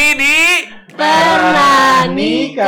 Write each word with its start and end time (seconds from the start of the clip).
Lagi 0.00 0.16
di 0.16 0.40
Pernah 0.96 2.08
nikah. 2.08 2.64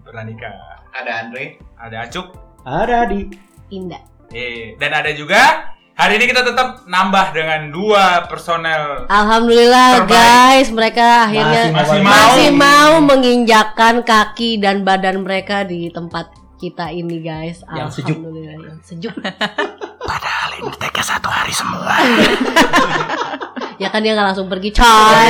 Pernah 0.00 0.24
nikah. 0.24 0.80
Ada 0.96 1.28
Andre. 1.28 1.60
Ada 1.76 2.08
Acuk. 2.08 2.32
Ada 2.64 3.04
di 3.04 3.36
Indah. 3.68 4.00
Eh, 4.32 4.72
dan 4.80 4.96
ada 4.96 5.12
juga 5.12 5.68
hari 5.92 6.16
ini 6.16 6.32
kita 6.32 6.40
tetap 6.40 6.88
nambah 6.88 7.36
dengan 7.36 7.68
dua 7.68 8.24
personel 8.32 9.04
Alhamdulillah 9.12 10.00
Terbaik. 10.00 10.24
guys, 10.24 10.72
mereka 10.72 11.28
akhirnya 11.28 11.76
Masih 11.76 12.00
mau. 12.00 12.16
masih 12.16 12.48
mau 12.56 13.04
menginjakkan 13.04 14.08
kaki 14.08 14.56
dan 14.56 14.88
badan 14.88 15.20
mereka 15.20 15.68
di 15.68 15.92
tempat 15.92 16.32
kita 16.56 16.88
ini 16.96 17.20
guys. 17.20 17.60
Yang 17.76 18.00
sejuk. 18.00 18.24
Alhamdulillah 18.24 18.56
yang 18.56 18.80
sejuk. 18.80 19.12
Padahal 20.08 20.50
ini 20.64 20.72
teka 20.80 21.04
satu 21.04 21.28
hari 21.28 21.52
semua. 21.52 21.92
ya 23.76 23.88
kan 23.92 24.00
dia 24.00 24.12
nggak 24.16 24.28
langsung 24.32 24.48
pergi 24.48 24.70
coy. 24.78 25.28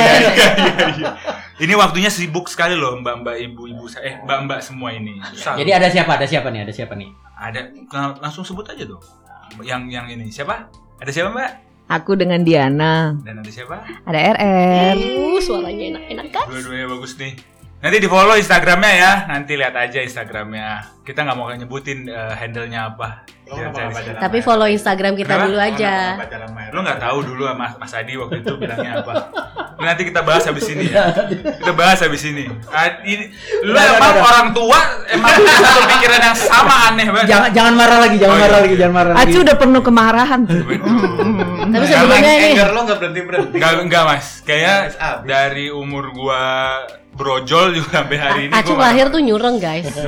Ini 1.57 1.73
waktunya 1.73 2.13
sibuk 2.13 2.45
sekali 2.47 2.77
loh 2.77 3.01
mbak-mbak 3.01 3.35
ibu-ibu 3.49 3.89
eh 3.99 4.21
mbak-mbak 4.21 4.61
semua 4.61 4.93
ini. 4.93 5.17
Susah. 5.33 5.57
Jadi 5.57 5.71
ada 5.73 5.87
siapa? 5.89 6.15
Ada 6.15 6.27
siapa 6.29 6.47
nih? 6.53 6.61
Ada 6.67 6.73
siapa 6.73 6.93
nih? 6.93 7.09
ada 7.37 7.69
langsung 8.17 8.41
sebut 8.41 8.65
aja 8.65 8.81
dong. 8.81 9.01
Yang 9.61 9.81
yang 9.93 10.05
ini 10.09 10.33
siapa? 10.33 10.69
Ada 10.97 11.11
siapa 11.13 11.29
mbak? 11.29 11.51
Aku 11.87 12.19
dengan 12.19 12.43
Diana. 12.43 13.15
Dan 13.23 13.39
ada 13.39 13.47
siapa? 13.47 13.79
Ada 14.03 14.19
RR. 14.35 14.95
Uh, 14.99 15.39
suaranya 15.39 15.95
enak-enak 15.95 16.27
kan? 16.35 16.45
Dua-duanya 16.51 16.87
bagus 16.91 17.15
nih. 17.15 17.33
Nanti 17.77 18.01
di 18.01 18.09
follow 18.09 18.33
Instagramnya 18.33 18.93
ya. 18.97 19.11
Nanti 19.29 19.53
lihat 19.53 19.77
aja 19.77 20.01
Instagramnya. 20.01 20.97
Kita 21.05 21.21
nggak 21.21 21.37
mau 21.37 21.45
nyebutin 21.53 22.09
eh, 22.09 22.33
handle-nya 22.33 22.89
apa. 22.89 23.21
Nggak 23.45 24.17
Tapi 24.17 24.41
follow 24.41 24.65
Instagram 24.65 25.13
kita 25.13 25.37
Kenapa? 25.37 25.45
dulu 25.45 25.57
aja. 25.61 25.93
Lo 26.73 26.81
nggak 26.81 26.83
nggak 26.83 26.99
tahu 26.99 27.17
dulu 27.21 27.43
Mas, 27.53 27.77
Mas 27.77 27.93
Adi 27.93 28.17
waktu 28.17 28.41
itu 28.41 28.57
bilangnya 28.57 29.05
apa. 29.05 29.13
Nanti 29.77 30.09
kita 30.09 30.25
bahas 30.25 30.41
habis 30.49 30.65
ini 30.73 30.89
ya. 30.89 31.05
Kita 31.61 31.69
bahas 31.77 32.01
habis 32.01 32.25
ini. 32.25 32.49
Ah, 32.73 32.97
ini 33.05 33.29
lu 33.61 33.77
emang 33.77 34.25
orang 34.25 34.47
tua 34.57 34.79
emang 35.13 35.37
pikiran 35.93 36.33
yang 36.33 36.37
sama 36.37 36.89
aneh 36.89 37.07
banget. 37.13 37.29
Jangan 37.29 37.49
jangan 37.53 37.73
marah 37.77 37.99
lagi, 38.01 38.15
jangan 38.17 38.35
Oh, 38.35 38.41
marah 38.41 38.57
iya. 38.57 38.65
lagi, 38.65 38.75
jangan 38.75 38.93
marah 38.97 39.11
lagi. 39.13 39.21
Acu 39.29 39.37
udah 39.45 39.55
penuh 39.61 39.81
kemarahan. 39.85 40.41
Tapi 40.49 40.75
Karena 41.61 41.85
sebelumnya 41.85 42.31
ini 42.41 42.49
Anger 42.57 42.69
lo 42.73 42.79
nggak 42.89 42.97
berhenti 42.97 43.21
berhenti. 43.21 43.55
Enggak 43.61 43.71
enggak 43.85 44.03
Mas. 44.09 44.27
Kayaknya 44.41 44.75
dari 45.29 45.65
umur 45.69 46.09
gua 46.09 46.41
brojol 47.17 47.73
juga 47.73 47.89
sampai 47.97 48.17
hari 48.17 48.41
ini 48.45 48.53
Acung 48.53 48.75
gua 48.75 48.87
lahir 48.87 49.09
tuh 49.09 49.19
nyureng 49.19 49.57
guys. 49.57 49.89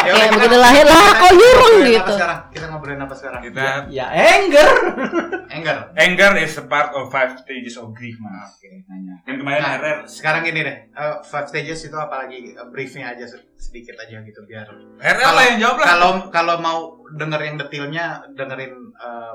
Ya 0.00 0.16
Kayak 0.16 0.16
udah, 0.16 0.32
begitu 0.34 0.56
lahir, 0.58 0.84
lah, 0.86 0.96
kok 1.12 1.30
ngobrolin 1.30 1.84
gitu. 1.84 2.00
apa 2.00 2.10
sekarang? 2.10 2.38
Kita 2.48 2.64
ngobrolin 2.66 3.00
apa 3.00 3.14
sekarang? 3.14 3.40
kita 3.42 3.64
Ya 3.86 4.06
anger. 4.08 4.68
Anger. 5.52 5.76
anger 5.94 6.32
is 6.38 6.54
a 6.54 6.64
part 6.64 6.88
of 6.90 7.10
five 7.10 7.36
stages 7.36 7.74
of 7.74 7.92
grief 7.92 8.16
Mas. 8.16 8.48
Oke, 8.54 8.80
nanya. 8.86 9.20
Kan 9.20 9.36
kemarin 9.36 9.60
Nah, 9.60 9.76
RR 9.76 9.98
sekarang 10.06 10.42
ini 10.46 10.60
deh, 10.62 10.76
eh, 10.88 11.14
five 11.22 11.44
stages 11.44 11.84
itu 11.84 11.92
apalagi 11.92 12.54
eh, 12.54 12.66
briefnya 12.66 13.10
aja 13.10 13.28
se- 13.28 13.44
sedikit 13.54 13.98
aja 13.98 14.22
gitu 14.22 14.40
biar 14.42 14.64
RR 14.96 15.20
lah 15.28 15.44
yang 15.44 15.58
jawab 15.60 15.76
lah. 15.76 15.86
kalau 15.86 16.10
kalau 16.30 16.56
mau 16.58 16.78
denger 17.12 17.40
yang 17.42 17.56
detailnya 17.58 18.06
dengerin 18.32 18.72
eh, 18.96 19.32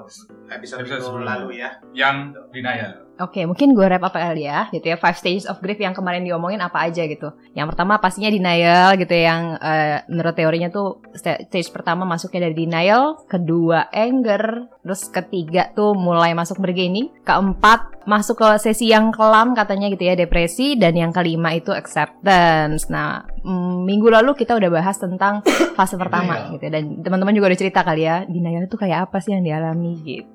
episode, 0.50 0.82
Episode 0.82 0.82
minggu 0.82 1.06
sebelumnya. 1.06 1.30
lalu 1.30 1.48
ya. 1.54 1.70
yang 1.94 2.16
denial. 2.50 3.05
Oke, 3.16 3.48
mungkin 3.48 3.72
gue 3.72 3.88
wrap 3.88 4.04
up 4.04 4.12
kali 4.12 4.44
ya, 4.44 4.68
gitu 4.76 4.92
ya. 4.92 5.00
Five 5.00 5.16
stages 5.16 5.48
of 5.48 5.64
grief 5.64 5.80
yang 5.80 5.96
kemarin 5.96 6.28
diomongin 6.28 6.60
apa 6.60 6.84
aja 6.84 7.08
gitu. 7.08 7.32
Yang 7.56 7.72
pertama 7.72 7.96
pastinya 8.04 8.28
denial 8.28 9.00
gitu 9.00 9.14
ya, 9.16 9.24
yang 9.32 9.42
eh, 9.56 10.04
menurut 10.12 10.36
teorinya 10.36 10.68
tuh 10.68 11.00
sta- 11.16 11.40
stage 11.48 11.72
pertama 11.72 12.04
masuknya 12.04 12.52
dari 12.52 12.68
denial, 12.68 13.24
kedua 13.32 13.88
anger, 13.96 14.68
terus 14.84 15.08
ketiga 15.08 15.72
tuh 15.72 15.96
mulai 15.96 16.36
masuk 16.36 16.60
bargaining, 16.60 17.08
keempat 17.24 18.04
masuk 18.04 18.44
ke 18.44 18.50
sesi 18.60 18.92
yang 18.92 19.16
kelam 19.16 19.56
katanya 19.56 19.88
gitu 19.96 20.12
ya, 20.12 20.20
depresi, 20.20 20.76
dan 20.76 21.00
yang 21.00 21.16
kelima 21.16 21.56
itu 21.56 21.72
acceptance. 21.72 22.92
Nah, 22.92 23.24
mm, 23.48 23.88
minggu 23.88 24.12
lalu 24.12 24.36
kita 24.36 24.60
udah 24.60 24.68
bahas 24.68 25.00
tentang 25.00 25.40
fase 25.80 25.96
pertama 25.96 26.52
gitu 26.52 26.68
ya, 26.68 26.84
dan 26.84 27.00
teman-teman 27.00 27.32
juga 27.32 27.48
udah 27.56 27.60
cerita 27.64 27.80
kali 27.80 28.04
ya, 28.04 28.28
denial 28.28 28.68
itu 28.68 28.76
kayak 28.76 29.08
apa 29.08 29.24
sih 29.24 29.32
yang 29.32 29.48
dialami 29.48 30.04
gitu. 30.04 30.35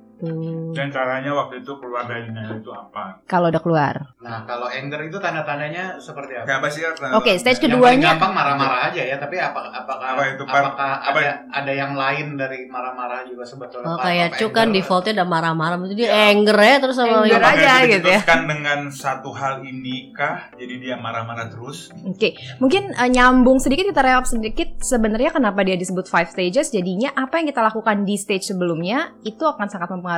Dan 0.71 0.87
caranya 0.89 1.33
waktu 1.33 1.61
itu 1.61 1.73
keluar 1.77 2.05
dari 2.05 2.25
denial 2.25 2.57
itu 2.57 2.71
apa? 2.71 3.25
Kalau 3.25 3.49
udah 3.49 3.59
keluar. 3.59 3.95
Nah, 4.21 4.45
kalau 4.45 4.69
anger 4.69 5.01
itu 5.03 5.17
tanda-tandanya 5.17 5.97
seperti 5.97 6.37
apa? 6.37 6.61
Apa 6.61 6.69
sih? 6.69 6.85
Oke, 7.17 7.35
stage 7.35 7.57
Yang 7.59 7.73
paling 7.73 7.99
keduanya 7.99 8.09
gampang 8.15 8.33
marah-marah 8.33 8.81
aja 8.87 9.03
ya, 9.03 9.17
tapi 9.17 9.37
apa 9.37 9.61
apakah 9.73 10.07
Apa 10.11 10.23
itu, 10.29 10.43
Pak? 10.45 10.61
apakah 10.61 10.93
Apa 11.03 11.19
ada 11.19 11.33
ada 11.51 11.73
yang 11.73 11.93
lain 11.95 12.37
dari 12.37 12.67
marah-marah 12.67 13.25
juga 13.25 13.43
sebetulnya? 13.43 13.89
Oh, 13.89 13.99
kayak 13.99 14.37
Cuk 14.37 14.53
kan 14.53 14.69
defaultnya 14.69 15.17
udah 15.17 15.29
marah-marah, 15.29 15.77
jadi 15.87 15.97
dia 15.97 16.09
Ya. 16.11 16.17
anger 16.31 16.59
ya 16.59 16.77
terus 16.79 16.97
sama 16.97 17.17
Anger 17.23 17.27
gitu. 17.31 17.41
Aja 17.41 17.57
itu 17.57 17.89
gitu 17.89 18.09
ya. 18.09 18.21
diteruskan 18.21 18.41
dengan 18.45 18.79
satu 18.91 19.31
hal 19.33 19.55
ini 19.63 20.13
kah? 20.13 20.53
Jadi 20.53 20.75
dia 20.79 20.95
marah-marah 20.95 21.49
terus? 21.49 21.89
Oke, 22.05 22.37
mungkin 22.59 22.93
eh, 22.93 23.09
nyambung 23.09 23.57
sedikit 23.57 23.89
kita 23.89 24.01
recap 24.01 24.27
sedikit 24.27 24.69
sebenarnya 24.79 25.33
kenapa 25.33 25.63
dia 25.63 25.75
disebut 25.75 26.05
five 26.07 26.29
stages. 26.29 26.69
Jadinya 26.71 27.11
apa 27.15 27.41
yang 27.41 27.49
kita 27.49 27.63
lakukan 27.63 28.05
di 28.05 28.15
stage 28.15 28.45
sebelumnya 28.45 29.17
itu 29.23 29.41
akan 29.41 29.67
sangat 29.67 29.89
mempengaruhi 29.89 30.10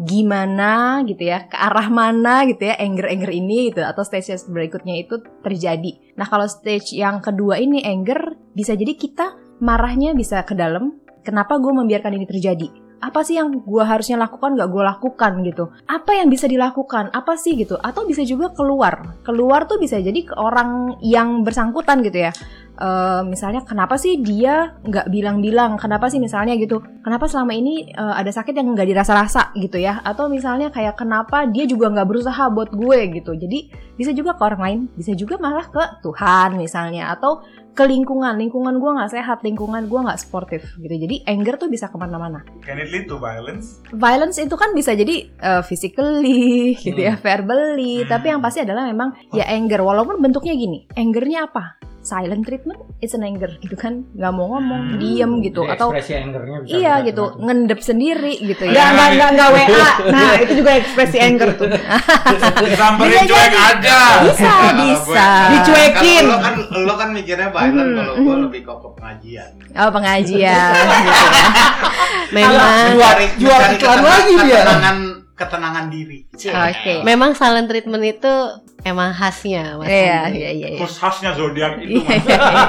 gimana 0.00 1.04
gitu 1.04 1.28
ya, 1.28 1.44
ke 1.44 1.56
arah 1.58 1.92
mana 1.92 2.48
gitu 2.48 2.64
ya 2.64 2.80
anger-anger 2.80 3.30
ini 3.34 3.68
gitu 3.68 3.84
atau 3.84 4.00
stage 4.00 4.32
berikutnya 4.48 5.04
itu 5.04 5.20
terjadi. 5.44 6.16
Nah, 6.16 6.24
kalau 6.24 6.48
stage 6.48 6.96
yang 6.96 7.20
kedua 7.20 7.60
ini 7.60 7.84
anger 7.84 8.38
bisa 8.56 8.72
jadi 8.72 8.96
kita 8.96 9.36
marahnya 9.60 10.16
bisa 10.16 10.40
ke 10.48 10.56
dalam. 10.56 10.96
Kenapa 11.20 11.60
gue 11.60 11.68
membiarkan 11.68 12.16
ini 12.16 12.24
terjadi? 12.24 12.89
Apa 13.00 13.24
sih 13.24 13.40
yang 13.40 13.64
gue 13.64 13.84
harusnya 13.84 14.20
lakukan 14.20 14.60
gak 14.60 14.68
gue 14.68 14.84
lakukan 14.84 15.32
gitu? 15.48 15.72
Apa 15.88 16.20
yang 16.20 16.28
bisa 16.28 16.44
dilakukan? 16.44 17.08
Apa 17.16 17.32
sih 17.40 17.56
gitu? 17.56 17.80
Atau 17.80 18.04
bisa 18.04 18.20
juga 18.28 18.52
keluar. 18.52 19.16
Keluar 19.24 19.64
tuh 19.64 19.80
bisa 19.80 19.96
jadi 19.96 20.20
ke 20.20 20.36
orang 20.36 21.00
yang 21.00 21.40
bersangkutan 21.40 22.04
gitu 22.04 22.28
ya. 22.28 22.32
Eh, 22.80 23.22
misalnya 23.28 23.60
kenapa 23.60 24.00
sih 24.00 24.24
dia 24.24 24.72
nggak 24.80 25.12
bilang-bilang? 25.12 25.76
Kenapa 25.76 26.08
sih 26.08 26.16
misalnya 26.16 26.56
gitu? 26.56 26.80
Kenapa 27.04 27.28
selama 27.28 27.52
ini 27.52 27.92
eh, 27.92 28.14
ada 28.16 28.32
sakit 28.32 28.56
yang 28.56 28.72
nggak 28.72 28.88
dirasa-rasa 28.88 29.52
gitu 29.60 29.76
ya? 29.76 30.00
Atau 30.00 30.32
misalnya 30.32 30.72
kayak 30.72 30.96
kenapa 30.96 31.44
dia 31.44 31.68
juga 31.68 31.92
nggak 31.92 32.08
berusaha 32.08 32.48
buat 32.48 32.72
gue 32.72 33.20
gitu? 33.20 33.36
Jadi 33.36 33.68
bisa 34.00 34.16
juga 34.16 34.32
ke 34.32 34.42
orang 34.48 34.60
lain, 34.64 34.78
bisa 34.96 35.12
juga 35.12 35.36
malah 35.36 35.68
ke 35.68 36.00
Tuhan 36.00 36.56
misalnya 36.56 37.12
atau 37.12 37.44
ke 37.80 37.88
lingkungan, 37.88 38.36
lingkungan 38.36 38.76
gue 38.76 38.90
nggak 38.92 39.08
sehat, 39.10 39.40
lingkungan 39.40 39.88
gue 39.88 40.00
nggak 40.04 40.20
sportif 40.20 40.68
gitu. 40.76 40.92
Jadi 41.00 41.24
anger 41.24 41.56
tuh 41.56 41.66
bisa 41.66 41.88
ke 41.88 41.96
mana-mana 41.96 42.44
Can 42.60 42.76
it 42.76 42.92
lead 42.92 43.08
to 43.08 43.16
violence? 43.16 43.80
violence 43.90 44.36
itu 44.36 44.52
kan 44.52 44.76
bisa 44.76 44.92
jadi 44.92 45.32
uh, 45.40 45.62
physically 45.64 46.76
gitu 46.84 47.00
ya, 47.00 47.16
verbally, 47.16 48.04
Hmm. 48.04 48.08
tapi 48.10 48.28
yang 48.28 48.44
pasti 48.44 48.60
adalah 48.60 48.84
memang 48.84 49.16
ya 49.32 49.48
anger 49.48 49.80
walaupun 49.80 50.20
bentuknya 50.20 50.52
gini. 50.52 50.84
Angernya 50.92 51.48
apa? 51.48 51.80
Silent 52.02 52.42
treatment, 52.42 52.80
it's 52.98 53.12
an 53.12 53.20
anger 53.20 53.52
gitu 53.58 53.76
kan, 53.76 54.08
nggak 54.10 54.32
mau 54.32 54.48
ngomong, 54.50 54.82
Hmm. 54.86 54.98
diem 54.98 55.32
gitu 55.40 55.60
Jadi 55.60 55.74
atau 55.74 55.88
ekspresi 55.90 56.12
angernya 56.16 56.56
bisa 56.58 56.72
iya 56.72 56.94
gitu, 57.02 57.24
ngendep 57.36 57.80
sendiri 57.80 58.34
gitu 58.40 58.64
ya. 58.64 58.72
Nggak, 58.72 58.88
nggak, 58.90 59.08
nggak 59.12 59.30
nggak 59.30 59.48
WA. 59.52 59.68
Nah, 60.10 60.32
itu 60.38 60.52
juga 60.56 60.70
ekspresi 60.74 61.18
anger 61.18 61.48
tuh. 61.54 61.68
Disamperin 62.62 63.04
Bisa 63.06 63.20
cuek 63.26 63.52
aja. 63.52 63.98
Bisa, 64.22 64.48
kalau 64.48 64.72
bisa. 64.80 65.26
gue- 65.28 65.52
Dicuekin. 65.52 66.24
Kalau 66.24 66.32
lo 66.32 66.38
kan 66.40 66.54
lo 66.80 66.94
kan 66.96 67.08
mikirnya 67.12 67.48
violent, 67.48 67.76
Hmm, 67.84 67.96
kalau 67.98 68.14
gue 68.16 68.32
hmm. 68.32 68.44
lebih 68.48 68.60
kok 68.62 68.78
ke 68.78 68.88
pengajian. 68.90 69.50
Oh, 69.76 69.90
pengajian 69.90 70.40
gitu 70.40 70.40
ya. 70.48 70.62
Memang 72.30 72.94
Jual- 72.94 73.34
jual 73.36 73.60
iklan 73.74 74.00
lagi 74.00 74.34
dia. 74.40 74.62
Ketenangan 75.40 75.88
diri. 75.88 76.28
Oke. 76.36 77.00
memang 77.00 77.32
silent 77.32 77.64
treatment 77.64 78.04
itu 78.04 78.32
emang 78.80 79.12
khasnya 79.12 79.76
Mas. 79.76 79.88
Iya, 79.88 80.16
Andi. 80.24 80.36
iya, 80.36 80.50
iya, 80.52 80.68
iya. 80.72 80.78
Terus 80.78 80.96
khasnya 80.96 81.32
zodiak 81.32 81.80
itu 81.80 81.96
Iya, 81.96 82.04
mas. 82.04 82.24
iya, 82.24 82.36
iya. 82.52 82.66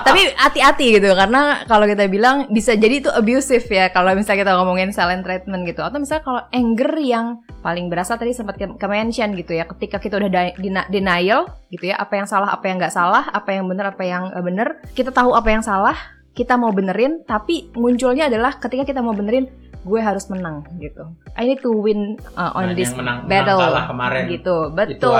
Tapi 0.00 0.20
hati-hati 0.34 0.86
gitu 0.96 1.12
karena 1.12 1.64
kalau 1.64 1.84
kita 1.84 2.08
bilang 2.08 2.48
bisa 2.48 2.72
jadi 2.72 3.00
itu 3.00 3.08
abusive 3.08 3.64
ya 3.64 3.88
kalau 3.88 4.12
misalnya 4.12 4.48
kita 4.48 4.52
ngomongin 4.56 4.90
silent 4.90 5.24
treatment 5.24 5.64
gitu 5.64 5.80
atau 5.80 5.96
misalnya 5.96 6.24
kalau 6.24 6.40
anger 6.50 6.92
yang 6.98 7.26
paling 7.60 7.88
berasa 7.88 8.16
tadi 8.16 8.32
sempat 8.32 8.56
ke, 8.56 8.66
ke 8.76 8.86
mention 8.86 9.32
gitu 9.32 9.52
ya 9.52 9.64
ketika 9.66 9.96
kita 9.96 10.16
udah 10.16 10.56
denial 10.88 11.48
gitu 11.68 11.88
ya 11.88 11.96
apa 11.96 12.16
yang 12.16 12.24
salah 12.24 12.48
apa 12.48 12.64
yang 12.64 12.76
nggak 12.76 12.92
salah 12.92 13.28
apa 13.28 13.50
yang 13.50 13.64
benar 13.64 13.92
apa 13.92 14.04
yang 14.04 14.32
benar 14.40 14.80
kita 14.92 15.08
tahu 15.08 15.32
apa 15.32 15.48
yang 15.48 15.60
salah 15.60 15.96
kita 16.34 16.58
mau 16.58 16.68
benerin 16.68 17.22
tapi 17.22 17.70
munculnya 17.72 18.26
adalah 18.26 18.58
ketika 18.58 18.84
kita 18.84 19.00
mau 19.00 19.14
benerin 19.14 19.46
gue 19.84 20.00
harus 20.00 20.24
menang 20.26 20.64
gitu 20.76 21.04
I 21.32 21.44
need 21.44 21.60
to 21.60 21.70
win 21.70 22.16
uh, 22.32 22.50
on 22.52 22.66
Nah, 22.66 22.72
this 22.72 22.88
yang 22.88 22.98
menang- 22.98 23.20
battle 23.24 23.56
menang 23.56 23.68
kalah 23.70 23.84
kemarin. 23.86 24.24
gitu 24.26 24.56
Itu 24.64 24.74
betul 24.74 25.14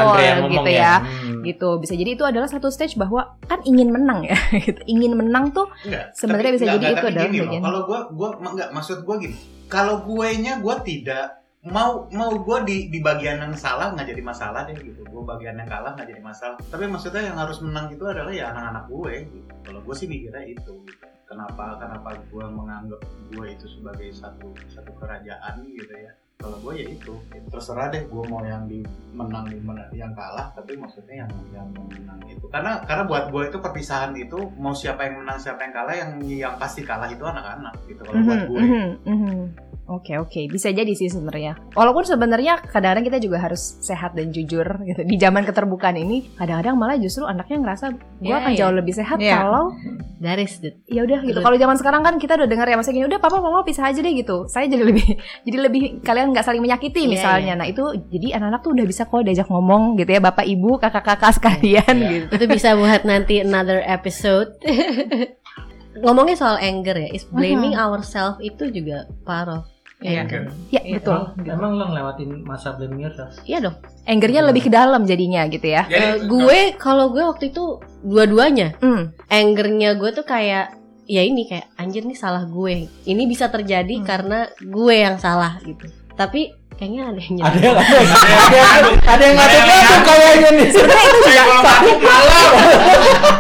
gitu 0.49 0.71
ya. 0.71 0.81
ya 0.81 0.95
Hmm. 0.99 1.41
gitu 1.43 1.69
bisa 1.77 1.93
jadi 1.93 2.11
itu 2.11 2.25
adalah 2.25 2.49
satu 2.49 2.67
stage 2.67 2.97
bahwa 2.97 3.37
kan 3.43 3.61
ingin 3.63 3.89
menang 3.89 4.25
ya 4.25 4.35
gitu. 4.67 4.81
ingin 4.85 5.15
menang 5.15 5.51
tuh 5.51 5.69
Enggak. 5.83 6.11
Sebenarnya 6.13 6.53
bisa 6.53 6.65
enggak, 6.65 6.75
jadi 6.75 6.87
enggak, 6.87 6.97
itu 6.97 7.07
adalah 7.07 7.29
bagian. 7.29 7.63
Kalau 7.63 7.81
gua 7.85 8.01
gua 8.11 8.29
enggak 8.43 8.69
maksud 8.71 8.99
gua 9.03 9.17
gini. 9.17 9.37
Kalau 9.67 9.95
gue 10.03 10.29
nya 10.39 10.59
gua 10.59 10.77
tidak 10.81 11.27
mau 11.63 12.05
mau 12.11 12.29
gue 12.31 12.59
di 12.63 12.77
di 12.89 13.01
bagian 13.01 13.41
yang 13.41 13.53
salah 13.55 13.89
nggak 13.91 14.05
jadi 14.07 14.21
masalah 14.23 14.65
deh 14.65 14.77
gitu 14.77 15.01
gue 15.01 15.23
bagian 15.25 15.57
yang 15.57 15.65
kalah 15.65 15.93
nggak 15.93 16.07
jadi 16.07 16.21
masalah 16.21 16.61
tapi 16.63 16.85
maksudnya 16.85 17.25
yang 17.25 17.41
harus 17.41 17.57
menang 17.59 17.89
itu 17.89 18.05
adalah 18.05 18.29
ya 18.29 18.53
anak-anak 18.53 18.85
gue 18.87 19.13
gitu 19.27 19.49
kalau 19.65 19.81
gue 19.81 19.95
sih 19.95 20.05
mikirnya 20.05 20.45
itu 20.47 20.73
gitu. 20.85 21.05
Kenapa 21.25 21.77
kenapa 21.81 22.17
gue 22.31 22.47
menganggap 22.47 23.01
gue 23.33 23.47
itu 23.51 23.67
sebagai 23.69 24.09
satu 24.13 24.53
satu 24.71 24.91
kerajaan 24.97 25.65
gitu 25.75 25.95
ya. 25.95 26.13
Kalau 26.35 26.61
gue 26.61 26.77
ya 26.77 26.87
itu 26.91 27.15
terserah 27.49 27.89
deh 27.89 28.05
gue 28.05 28.23
mau 28.29 28.43
yang 28.43 28.69
di 28.69 28.85
menang 29.15 29.49
di 29.49 29.57
menang 29.63 29.89
yang 29.95 30.13
kalah 30.13 30.53
tapi 30.53 30.77
maksudnya 30.77 31.25
yang 31.25 31.31
yang 31.55 31.69
menang 31.73 32.21
itu. 32.29 32.45
Karena 32.51 32.83
karena 32.85 33.07
buat 33.09 33.31
gue 33.33 33.49
itu 33.49 33.59
perpisahan 33.63 34.13
itu 34.19 34.53
mau 34.59 34.75
siapa 34.77 35.09
yang 35.09 35.25
menang 35.25 35.39
siapa 35.41 35.65
yang 35.65 35.73
kalah 35.73 35.95
yang 35.95 36.11
yang 36.27 36.55
pasti 36.61 36.85
kalah 36.85 37.09
itu 37.09 37.23
anak-anak 37.25 37.73
gitu. 37.89 38.03
Kalau 38.03 38.21
buat 38.21 38.41
Mhm, 38.45 38.49
gue 38.51 38.61
mhm, 38.61 38.89
mhm. 39.09 39.41
Oke 39.85 40.17
oke 40.17 40.49
bisa 40.49 40.73
jadi 40.73 40.89
sih 40.91 41.13
sebenarnya. 41.13 41.61
Walaupun 41.77 42.09
sebenarnya 42.09 42.57
kadang-kadang 42.65 43.05
kita 43.05 43.19
juga 43.21 43.37
harus 43.37 43.61
sehat 43.85 44.17
dan 44.17 44.33
jujur 44.33 44.65
gitu. 44.81 45.05
Di 45.05 45.17
zaman 45.21 45.45
keterbukaan 45.45 45.93
ini 45.95 46.25
kadang-kadang 46.41 46.73
malah 46.75 46.97
justru 46.97 47.29
anaknya 47.29 47.61
ngerasa 47.61 47.93
gue 47.93 48.25
Iya, 48.25 48.41
akan 48.41 48.53
iya. 48.53 48.59
jauh 48.65 48.75
lebih 48.75 48.95
sehat 48.97 49.19
Iya. 49.21 49.45
kalau 49.45 49.77
the 50.25 50.73
ya 50.89 51.05
udah 51.05 51.21
gitu. 51.29 51.37
Kalau 51.37 51.57
zaman 51.61 51.77
sekarang 51.77 52.01
kan 52.01 52.17
kita 52.17 52.33
udah 52.33 52.49
dengar 52.49 52.65
ya 52.65 52.81
masa 52.81 52.97
gini 52.97 53.05
udah 53.05 53.21
papa 53.21 53.45
mama 53.45 53.61
pisah 53.61 53.93
aja 53.93 54.01
deh 54.01 54.15
gitu. 54.17 54.49
Saya 54.49 54.73
jadi 54.73 54.89
lebih 54.89 55.05
jadi 55.47 55.59
lebih 55.69 55.83
kalian 56.01 56.33
nggak 56.33 56.47
saling 56.49 56.65
menyakiti 56.65 57.05
Iya, 57.05 57.11
misalnya. 57.21 57.53
Nah 57.61 57.69
itu 57.69 57.85
jadi 58.09 58.41
anak-anak 58.41 58.65
tuh 58.65 58.73
udah 58.73 58.87
bisa 58.89 59.05
kok 59.05 59.21
diajak 59.21 59.53
ngomong 59.53 60.01
gitu 60.01 60.09
ya 60.09 60.21
bapak 60.25 60.49
ibu 60.49 60.81
kakak-kakak 60.81 61.37
sekalian 61.37 61.93
Iya. 61.93 62.09
gitu. 62.09 62.27
itu 62.41 62.45
bisa 62.49 62.73
buat 62.73 63.05
nanti 63.05 63.45
another 63.45 63.85
episode. 63.85 64.49
Ngomongin 65.95 66.35
soal 66.35 66.59
anger 66.59 66.99
ya, 66.99 67.09
is 67.15 67.23
blaming 67.31 67.79
ourselves 67.79 68.43
itu 68.43 68.67
juga 68.67 69.07
part 69.23 69.47
of 69.47 69.63
Iya. 70.07 70.21
anger. 70.23 70.43
Ya 70.69 70.81
Iya. 70.81 70.95
betul. 70.95 71.13
Emang, 71.15 71.33
gitu. 71.35 71.51
emang 71.51 71.71
lo 71.73 71.85
ngelewatin 71.87 72.31
masa 72.43 72.69
blaming 72.73 73.01
yourself? 73.03 73.33
Iya 73.43 73.59
dong. 73.63 73.77
Angernya 74.05 74.43
lebih 74.45 74.63
ke 74.63 74.71
dalam 74.71 75.03
jadinya 75.03 75.43
gitu 75.47 75.65
ya. 75.67 75.83
Jadi, 75.85 75.97
Eh, 75.97 76.17
gue 76.25 76.59
kalau 76.77 77.09
gue 77.09 77.25
waktu 77.25 77.49
itu 77.49 77.65
dua-duanya 78.01 78.77
Hmm. 78.79 79.17
angernya 79.27 79.97
gue 79.97 80.11
tuh 80.13 80.23
kayak 80.23 80.77
ya 81.05 81.21
ini 81.21 81.45
kayak 81.47 81.73
anjir 81.75 82.03
nih 82.03 82.15
salah 82.15 82.45
gue. 82.45 82.85
Ini 83.03 83.23
bisa 83.25 83.49
terjadi 83.49 83.97
Hmm. 83.97 84.05
karena 84.05 84.39
gue 84.59 84.95
yang 84.95 85.17
salah 85.17 85.57
gitu. 85.61 85.89
Tapi 86.15 86.53
kayaknya 86.85 87.03
ada 87.07 87.17
yang 87.17 87.37
Ada 87.41 87.57
nyerah. 87.57 87.87
yang 87.89 89.01
ada 89.01 89.25
yang 89.25 89.37
ada 89.41 89.57
yang 89.57 90.03
kayaknya 90.05 90.51
nih. 90.53 90.69
Sebenarnya 90.69 91.07
itu 91.09 91.19
juga 91.25 91.43
mabuk 91.57 91.99
malam 91.99 92.51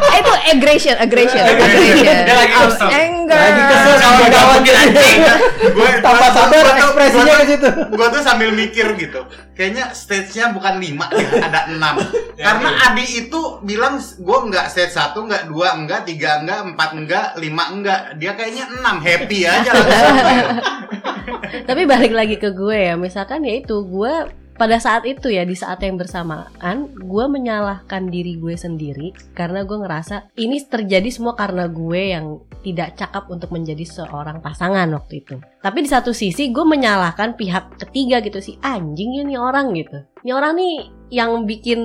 Eh, 0.06 0.16
itu 0.16 0.32
aggression, 0.48 0.96
aggression. 0.96 1.44
Dia 1.44 2.34
lagi 2.34 2.54
kesel. 2.56 2.88
anger. 2.88 3.36
Lagi 3.36 3.62
kesel 3.66 3.94
sama 3.98 4.24
kawan 4.26 4.60
anjing 4.64 5.20
gue 5.66 5.88
Tanpa 6.04 6.26
tuh- 6.30 6.52
ekspresinya 6.54 7.24
gua 7.26 7.36
ke 7.36 7.46
situ. 7.46 7.68
gue 7.90 8.06
tuh 8.10 8.22
sambil 8.22 8.50
mikir 8.50 8.86
gitu 8.94 9.20
kayaknya 9.52 9.90
stage-nya 9.92 10.50
bukan 10.50 10.76
lima 10.76 11.08
ya 11.10 11.28
ada 11.42 11.60
enam 11.68 11.94
Ya, 12.34 12.50
karena 12.50 12.68
iya. 12.68 12.86
Adi 12.86 13.06
itu 13.18 13.40
bilang 13.60 13.96
gue 13.98 14.38
nggak 14.44 14.66
stage 14.66 14.92
satu 14.92 15.22
nggak 15.22 15.46
dua 15.46 15.72
enggak 15.74 16.04
tiga 16.04 16.38
enggak 16.38 16.66
empat 16.66 16.90
enggak 16.92 17.26
lima 17.36 17.64
enggak 17.70 18.00
dia 18.14 18.34
kayaknya 18.34 18.64
enam 18.72 18.96
happy 18.98 19.38
aja 19.42 19.70
langsung 19.72 20.16
Tapi 21.62 21.82
balik 21.86 22.10
lagi 22.10 22.36
ke 22.40 22.50
gue 22.50 22.90
ya, 22.90 22.94
misalkan 22.98 23.46
ya 23.46 23.62
itu 23.62 23.86
gue 23.86 24.44
pada 24.54 24.78
saat 24.78 25.02
itu 25.02 25.34
ya 25.34 25.42
di 25.42 25.58
saat 25.58 25.82
yang 25.82 25.98
bersamaan 25.98 26.94
gue 26.94 27.24
menyalahkan 27.26 28.06
diri 28.06 28.38
gue 28.38 28.54
sendiri 28.54 29.10
karena 29.34 29.66
gue 29.66 29.74
ngerasa 29.82 30.30
ini 30.38 30.62
terjadi 30.62 31.10
semua 31.10 31.34
karena 31.34 31.66
gue 31.66 32.14
yang 32.14 32.38
tidak 32.62 32.94
cakap 32.94 33.26
untuk 33.28 33.50
menjadi 33.50 33.82
seorang 33.82 34.38
pasangan 34.40 34.86
waktu 34.94 35.26
itu. 35.26 35.36
Tapi 35.60 35.84
di 35.84 35.90
satu 35.90 36.14
sisi 36.14 36.54
gue 36.54 36.64
menyalahkan 36.64 37.34
pihak 37.34 37.82
ketiga 37.82 38.22
gitu 38.22 38.38
sih 38.38 38.56
anjing 38.62 39.20
ini 39.26 39.34
orang 39.34 39.74
gitu. 39.74 40.06
Ini 40.22 40.30
orang 40.32 40.52
nih 40.56 40.74
yang 41.12 41.44
bikin 41.44 41.80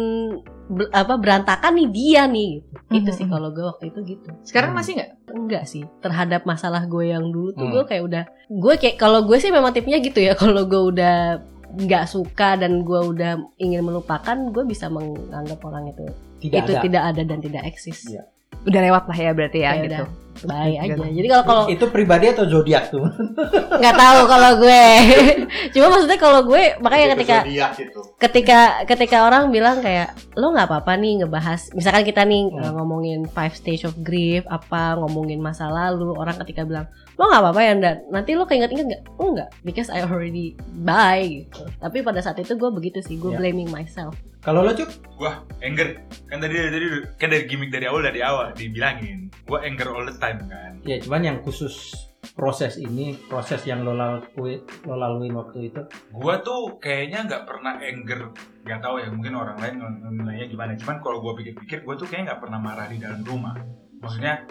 apa 0.91 1.13
berantakan 1.15 1.73
nih 1.75 1.89
dia 1.89 2.21
nih 2.23 2.49
gitu. 2.59 2.77
Itu 2.95 3.09
sih 3.11 3.25
Mhm. 3.25 3.31
kalau 3.31 3.49
gue 3.49 3.65
waktu 3.65 3.85
itu 3.89 3.99
gitu. 4.07 4.29
Sekarang 4.43 4.71
masih 4.71 4.95
nggak? 4.95 5.11
Enggak 5.29 5.63
sih 5.65 5.83
terhadap 5.99 6.41
masalah 6.43 6.85
gue 6.85 7.05
yang 7.07 7.25
dulu 7.27 7.51
tuh 7.51 7.65
Hmm. 7.65 7.73
gue 7.73 7.83
kayak 7.85 8.03
udah 8.03 8.23
gue 8.47 8.73
kayak 8.75 8.95
kalau 8.95 9.21
gue 9.21 9.37
sih 9.37 9.49
memang 9.49 9.69
tipenya 9.69 9.97
gitu 9.99 10.19
ya 10.19 10.33
kalau 10.39 10.63
gue 10.63 10.81
udah 10.87 11.41
nggak 11.71 12.05
suka 12.05 12.55
dan 12.55 12.81
gue 12.81 12.99
udah 13.07 13.31
ingin 13.55 13.81
melupakan 13.81 14.33
gue 14.47 14.63
bisa 14.63 14.87
menganggap 14.87 15.61
orang 15.61 15.85
itu 15.87 16.01
Tidak 16.39 16.57
itu 16.59 16.71
ada. 16.71 16.81
tidak 16.81 17.03
ada 17.07 17.21
dan 17.23 17.39
tidak 17.39 17.61
eksis 17.63 18.09
Iya. 18.09 18.23
Udah 18.61 18.81
lewat 18.81 19.03
lah 19.05 19.17
ya 19.17 19.31
berarti 19.31 19.59
ya 19.59 19.71
Ya 19.71 19.83
gitu. 19.83 20.05
aja 20.39 20.87
Gitu. 20.87 21.03
jadi 21.13 21.27
kalau 21.29 21.43
kalau 21.43 21.63
Itu 21.67 21.85
pribadi 21.89 22.25
atau 22.25 22.47
zodiak 22.47 22.87
tuh? 22.87 23.03
nggak 23.81 23.91
tahu 23.93 24.19
kalau 24.23 24.51
gue 24.57 24.83
cuma 25.75 25.85
maksudnya 25.89 26.15
kalau 26.15 26.39
gue 26.43 26.63
makanya 26.77 27.11
ketika 27.13 27.43
Zodiak 27.43 27.71
itu 27.75 27.99
ketika 28.17 28.59
ketika 28.85 29.17
orang 29.21 29.51
bilang 29.51 29.79
kayak 29.79 30.15
lo 30.33 30.51
nggak 30.51 30.63
apa-apa 30.65 30.95
nih 30.95 31.19
ngebahas 31.19 31.71
misalkan 31.73 32.03
kita 32.03 32.23
nih 32.23 32.47
Hmm. 32.49 32.55
uh, 32.57 32.71
ngomongin 32.73 33.27
five 33.27 33.51
stage 33.51 33.83
of 33.83 33.91
grief 33.97 34.47
apa 34.47 34.95
ngomongin 34.95 35.37
masa 35.37 35.67
lalu 35.67 36.15
orang 36.15 36.39
ketika 36.39 36.63
bilang 36.63 36.87
lo 37.13 37.27
nggak 37.27 37.41
apa-apa 37.41 37.59
ya 37.61 37.73
dan 37.75 37.95
nanti 38.07 38.31
lo 38.33 38.47
keinget-inget 38.47 38.87
nggak 38.87 39.03
oh 39.17 39.35
nggak 39.35 39.49
because 39.61 39.91
I 39.91 40.01
already 40.01 40.55
bye 40.79 41.19
gitu 41.19 41.67
tapi 41.77 41.99
pada 41.99 42.19
saat 42.19 42.39
itu 42.39 42.55
gue 42.55 42.71
begitu 42.71 42.99
sih 43.01 43.15
gue 43.15 43.29
Ya. 43.29 43.35
blaming 43.37 43.67
myself 43.67 44.15
Kalau 44.39 44.63
lo 44.63 44.71
cuk? 44.71 44.87
Gua 45.19 45.43
anger. 45.59 45.99
Kan 46.31 46.39
tadi 46.39 46.55
tadi 46.55 46.87
kan 47.19 47.27
dari 47.27 47.43
gimmick 47.43 47.75
dari 47.75 47.91
awal 47.91 48.07
dari 48.07 48.23
awal 48.23 48.55
dibilangin. 48.55 49.27
Gua 49.43 49.59
anger 49.67 49.91
all 49.91 50.07
the 50.07 50.15
time 50.15 50.39
kan. 50.47 50.79
Ya 50.87 50.95
cuman 51.03 51.27
yang 51.27 51.37
khusus 51.43 52.07
proses 52.39 52.79
ini, 52.79 53.19
proses 53.27 53.67
yang 53.67 53.83
lo 53.83 53.91
lalui, 53.91 54.63
lo 54.87 54.95
laluin 54.95 55.35
waktu 55.35 55.71
itu. 55.71 55.81
gua 56.15 56.39
tuh 56.39 56.79
kayaknya 56.79 57.27
nggak 57.27 57.43
pernah 57.43 57.83
anger. 57.83 58.31
Nggak 58.63 58.79
tahu 58.79 58.95
ya 59.03 59.07
mungkin 59.11 59.33
orang 59.35 59.59
lain 59.59 59.75
nilainya 60.15 60.47
gimana. 60.47 60.71
Cuman 60.79 61.03
kalau 61.03 61.19
gua 61.19 61.35
pikir-pikir 61.35 61.83
gua 61.83 61.99
tuh 61.99 62.07
kayaknya 62.07 62.31
nggak 62.31 62.41
pernah 62.47 62.59
marah 62.63 62.87
di 62.87 62.95
dalam 62.95 63.19
rumah. 63.27 63.59
Maksudnya 63.99 64.47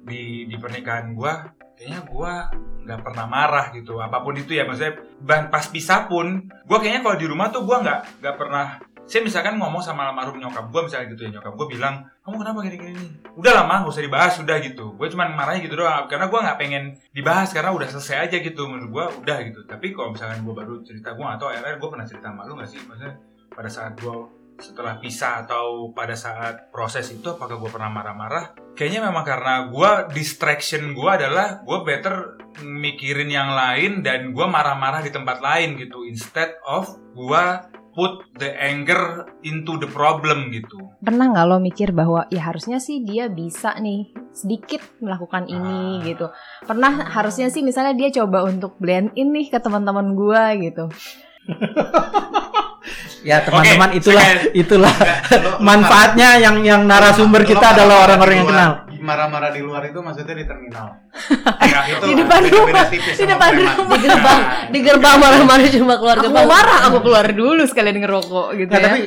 di 0.00 0.48
di 0.48 0.56
pernikahan 0.56 1.12
gua 1.12 1.44
kayaknya 1.76 2.08
gua 2.08 2.48
nggak 2.88 3.00
pernah 3.04 3.26
marah 3.28 3.68
gitu. 3.76 4.00
Apa 4.00 4.24
pun 4.24 4.32
itu 4.32 4.56
ya 4.56 4.64
maksudnya 4.64 4.96
ban 5.20 5.52
pas 5.52 5.68
pisah 5.68 6.08
pun 6.08 6.48
gua 6.64 6.80
kayaknya 6.80 7.04
kalau 7.04 7.20
di 7.20 7.26
rumah 7.28 7.52
tuh 7.52 7.68
gua 7.68 7.84
nggak 7.84 8.00
nggak 8.24 8.36
pernah 8.40 8.80
saya 9.06 9.22
misalkan 9.22 9.54
ngomong 9.54 9.78
sama 9.78 10.10
almarhum 10.10 10.42
nyokap 10.42 10.66
gua 10.74 10.82
misalnya 10.82 11.14
gitu 11.14 11.30
ya 11.30 11.38
nyokap 11.38 11.54
gua 11.54 11.66
bilang 11.70 11.94
kamu 12.26 12.42
kenapa 12.42 12.58
gini-gini? 12.66 12.90
Nih 12.98 13.10
udah 13.38 13.52
lama 13.62 13.86
gak 13.86 13.94
usah 13.94 14.02
dibahas 14.02 14.34
udah 14.42 14.56
gitu. 14.58 14.84
Gue 14.98 15.06
cuman 15.06 15.30
marahnya 15.38 15.62
gitu 15.62 15.78
doang 15.78 16.10
karena 16.10 16.26
gua 16.26 16.40
nggak 16.42 16.58
pengen 16.58 16.84
dibahas 17.14 17.54
karena 17.54 17.70
udah 17.70 17.86
selesai 17.86 18.26
aja 18.26 18.36
gitu 18.42 18.66
menurut 18.66 18.90
gua 18.90 19.04
udah 19.14 19.38
gitu. 19.46 19.62
Tapi 19.62 19.94
kalau 19.94 20.10
misalkan 20.10 20.42
gua 20.42 20.54
baru 20.58 20.82
cerita 20.82 21.14
gua 21.14 21.38
atau 21.38 21.46
RR 21.54 21.78
gua 21.78 21.88
pernah 21.94 22.06
cerita 22.06 22.34
sama 22.34 22.50
lu 22.50 22.58
nggak 22.58 22.66
sih? 22.66 22.82
Maksudnya 22.82 23.14
pada 23.54 23.70
saat 23.70 23.94
gua 24.02 24.26
setelah 24.56 24.96
pisah 24.96 25.44
atau 25.44 25.92
pada 25.92 26.16
saat 26.16 26.72
proses 26.72 27.12
itu 27.12 27.28
apakah 27.28 27.60
gue 27.60 27.68
pernah 27.68 27.92
marah-marah? 27.92 28.56
Kayaknya 28.72 29.00
memang 29.04 29.24
karena 29.24 29.68
gua 29.68 30.08
distraction 30.08 30.96
gua 30.96 31.20
adalah 31.20 31.60
gua 31.60 31.84
better 31.84 32.40
mikirin 32.64 33.28
yang 33.28 33.52
lain 33.52 34.00
dan 34.00 34.32
gua 34.32 34.48
marah-marah 34.48 35.04
di 35.04 35.12
tempat 35.12 35.44
lain 35.44 35.76
gitu 35.76 36.08
instead 36.08 36.56
of 36.64 36.88
gua 37.12 37.68
put 37.96 38.12
the 38.36 38.52
anger 38.52 39.24
into 39.40 39.74
the 39.74 39.88
problem 39.88 40.52
gitu 40.52 40.76
Pernah 41.00 41.32
nggak 41.32 41.46
lo 41.46 41.56
mikir 41.58 41.90
bahwa 41.90 42.28
ya 42.28 42.44
harusnya 42.44 42.76
sih 42.76 43.00
dia 43.00 43.26
bisa 43.26 43.72
nih 43.74 44.04
sedikit 44.30 44.84
melakukan 45.00 45.48
ini 45.48 45.96
Ah. 45.96 46.04
gitu. 46.04 46.26
Pernah 46.62 47.08
harusnya 47.08 47.48
sih 47.48 47.64
misalnya 47.64 47.96
dia 47.96 48.12
coba 48.14 48.44
untuk 48.44 48.76
blend 48.76 49.10
in 49.14 49.32
nih 49.32 49.48
ke 49.48 49.56
teman-teman 49.56 50.12
gua 50.12 50.52
gitu. 50.54 50.92
Ya 53.24 53.42
teman-teman 53.42 53.90
itulah 53.90 54.22
saya- 54.22 54.54
itulah 54.54 54.94
lo 55.42 55.58
manfaatnya 55.58 56.38
yang 56.38 56.62
yang 56.62 56.86
narasumber 56.86 57.42
lo 57.42 57.48
kita 57.48 57.74
adalah 57.74 58.06
orang-orang 58.06 58.36
yang 58.36 58.46
kenal. 58.46 58.72
Marah-marah 59.06 59.48
di 59.48 59.60
luar 59.60 59.82
itu 59.84 59.98
maksudnya 59.98 60.34
di 60.34 60.44
terminal 60.44 60.90
Ya, 61.62 61.80
itu 61.84 61.96
itu. 61.96 62.06
Di 62.06 62.14
depan 62.16 62.40
rumah. 62.44 62.84
tipis 62.86 63.14
Di 63.14 63.24
depan 63.24 63.50
preman. 63.52 63.74
rumah. 63.76 63.94
di 63.94 64.04
gerbang 64.04 64.40
di 64.68 64.78
gerbang 64.80 65.16
marah-marah 65.16 65.66
cuma 65.70 65.94
keluar 65.94 66.16
Aku 66.16 66.24
gerbang 66.24 66.46
marah, 66.46 66.78
aku 66.84 66.98
keluar 67.00 67.26
dulu 67.28 67.62
sekalian 67.62 67.98
ngerokok 67.98 68.46
gitu 68.56 68.70
Nah, 68.70 68.78
ya. 68.78 68.84
tapi 68.84 69.00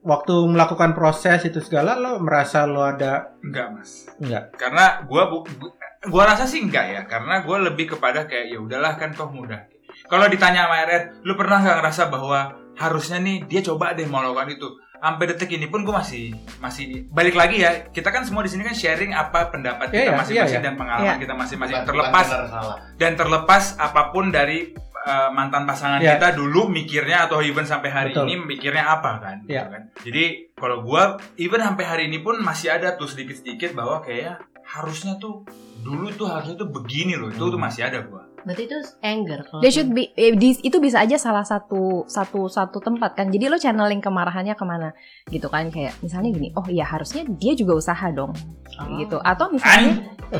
waktu 0.00 0.34
melakukan 0.46 0.90
proses 0.92 1.40
itu 1.42 1.58
segala 1.58 1.92
lo 1.94 2.16
merasa 2.18 2.64
lo 2.64 2.80
ada 2.82 3.34
enggak 3.40 3.66
mas 3.70 4.06
enggak? 4.16 4.54
karena 4.54 4.84
gua 5.04 5.26
bu- 5.26 5.44
bu- 5.50 5.74
gua 6.06 6.22
rasa 6.26 6.44
sih 6.44 6.60
enggak 6.60 6.86
ya 6.86 7.02
karena 7.04 7.42
gua 7.42 7.60
lebih 7.62 7.90
kepada 7.90 8.24
kayak 8.24 8.46
ya 8.48 8.58
udahlah 8.58 8.94
kan 8.94 9.10
toh 9.10 9.28
mudah 9.28 9.66
kalau 10.06 10.24
ditanya 10.26 10.64
sama 10.64 10.86
RR 10.86 11.02
lu 11.20 11.34
pernah 11.34 11.58
nggak 11.58 11.76
ngerasa 11.78 12.02
bahwa 12.06 12.40
harusnya 12.74 13.18
nih 13.18 13.44
dia 13.44 13.60
coba 13.60 13.92
deh 13.92 14.06
mau 14.06 14.22
lakukan 14.22 14.48
itu 14.48 14.68
sampai 14.98 15.24
detik 15.26 15.50
ini 15.50 15.66
pun 15.66 15.80
gue 15.80 15.90
masih 15.90 16.30
masih 16.58 17.06
balik 17.08 17.32
lagi 17.32 17.58
ya 17.58 17.86
kita 17.88 18.08
kan 18.08 18.22
semua 18.22 18.42
di 18.42 18.50
sini 18.50 18.62
kan 18.62 18.72
sharing 18.72 19.10
apa 19.10 19.48
pendapat 19.48 19.88
Iya, 19.88 19.94
kita 19.94 20.02
iya, 20.04 20.18
masing-masing 20.18 20.54
iya, 20.54 20.64
dan 20.64 20.74
pengalaman 20.74 21.06
Iya. 21.06 21.14
kita 21.18 21.34
masing-masing 21.34 21.76
Bukan- 21.76 21.88
terlepas 21.88 22.24
bukan 22.24 22.36
benar 22.36 22.50
salah. 22.52 22.76
dan 22.94 23.12
terlepas 23.14 23.64
apa 23.78 24.02
pun 24.08 24.24
dari 24.28 24.58
uh, 25.00 25.30
mantan 25.30 25.62
pasangan 25.64 25.98
Iya. 25.98 26.10
kita 26.14 26.28
dulu 26.34 26.66
mikirnya 26.68 27.18
atau 27.24 27.38
even 27.40 27.64
sampai 27.64 27.88
hari 27.88 28.10
Betul. 28.12 28.26
ini 28.26 28.34
mikirnya 28.44 28.84
apa 28.84 29.10
kan, 29.18 29.36
gitu 29.42 29.54
Iya. 29.54 29.64
kan. 29.66 29.82
Jadi 30.02 30.24
kalau 30.52 30.82
gua 30.82 31.02
even 31.34 31.58
sampai 31.58 31.84
hari 31.84 32.02
ini 32.06 32.18
pun 32.18 32.36
masih 32.38 32.68
ada 32.70 32.92
tuh 32.92 33.06
sedikit-sedikit 33.06 33.72
bahwa 33.72 33.98
kayak 33.98 34.36
harusnya 34.66 35.16
tuh 35.16 35.48
dulu 35.78 36.12
tuh 36.12 36.28
harusnya 36.28 36.54
tuh 36.54 36.68
begini 36.68 37.16
loh 37.16 37.28
itu 37.28 37.40
tuh 37.40 37.56
Hmm. 37.56 37.64
masih 37.64 37.88
ada 37.88 38.04
gua 38.04 38.27
Berarti 38.38 38.62
itu 38.64 38.74
anger 39.00 39.38
kalau 39.42 39.60
They 39.60 39.70
should 39.70 39.90
be 39.90 40.10
eh, 40.12 40.32
di- 40.32 40.60
itu 40.60 40.76
bisa 40.76 40.98
aja 40.98 41.16
salah 41.16 41.42
satu 41.42 42.04
satu 42.04 42.46
satu 42.46 42.78
tempat 42.78 43.14
kan. 43.14 43.26
Jadi 43.26 43.46
lo 43.46 43.56
channeling 43.56 43.98
kemarahannya 43.98 44.52
ke 44.52 44.64
mana 44.64 44.94
gitu 45.26 45.46
kan 45.46 45.68
kayak 45.68 45.98
misalnya 45.98 46.30
gini, 46.30 46.48
oh 46.52 46.64
iya 46.66 46.84
harusnya 46.84 47.26
dia 47.28 47.52
juga 47.52 47.74
usaha 47.74 48.06
dong 48.08 48.32
gitu. 48.96 49.18
Atau 49.18 49.50
misalnya 49.50 50.00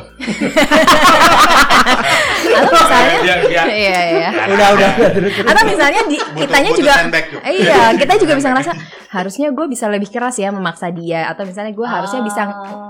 atau 2.48 2.70
misalnya 2.70 3.16
dia 3.20 3.34
dia 3.42 3.62
iya 3.84 3.98
iya. 4.10 4.28
Udah 4.48 4.68
udah. 4.74 4.90
Atau 5.44 5.62
misalnya 5.64 6.00
di, 6.06 6.16
Butuh- 6.18 6.36
kitanya 6.38 6.70
butuh 6.70 6.80
juga. 6.80 6.92
Eh, 7.44 7.54
iya, 7.58 7.78
kita 8.00 8.14
juga 8.16 8.32
bisa 8.36 8.48
ngerasa 8.50 8.72
harusnya 9.08 9.48
gue 9.48 9.66
bisa 9.66 9.88
lebih 9.88 10.12
keras 10.12 10.36
ya 10.36 10.52
memaksa 10.52 10.92
dia 10.92 11.24
atau 11.26 11.42
misalnya 11.42 11.72
gue 11.72 11.88
harusnya 11.88 12.20
bisa 12.20 12.42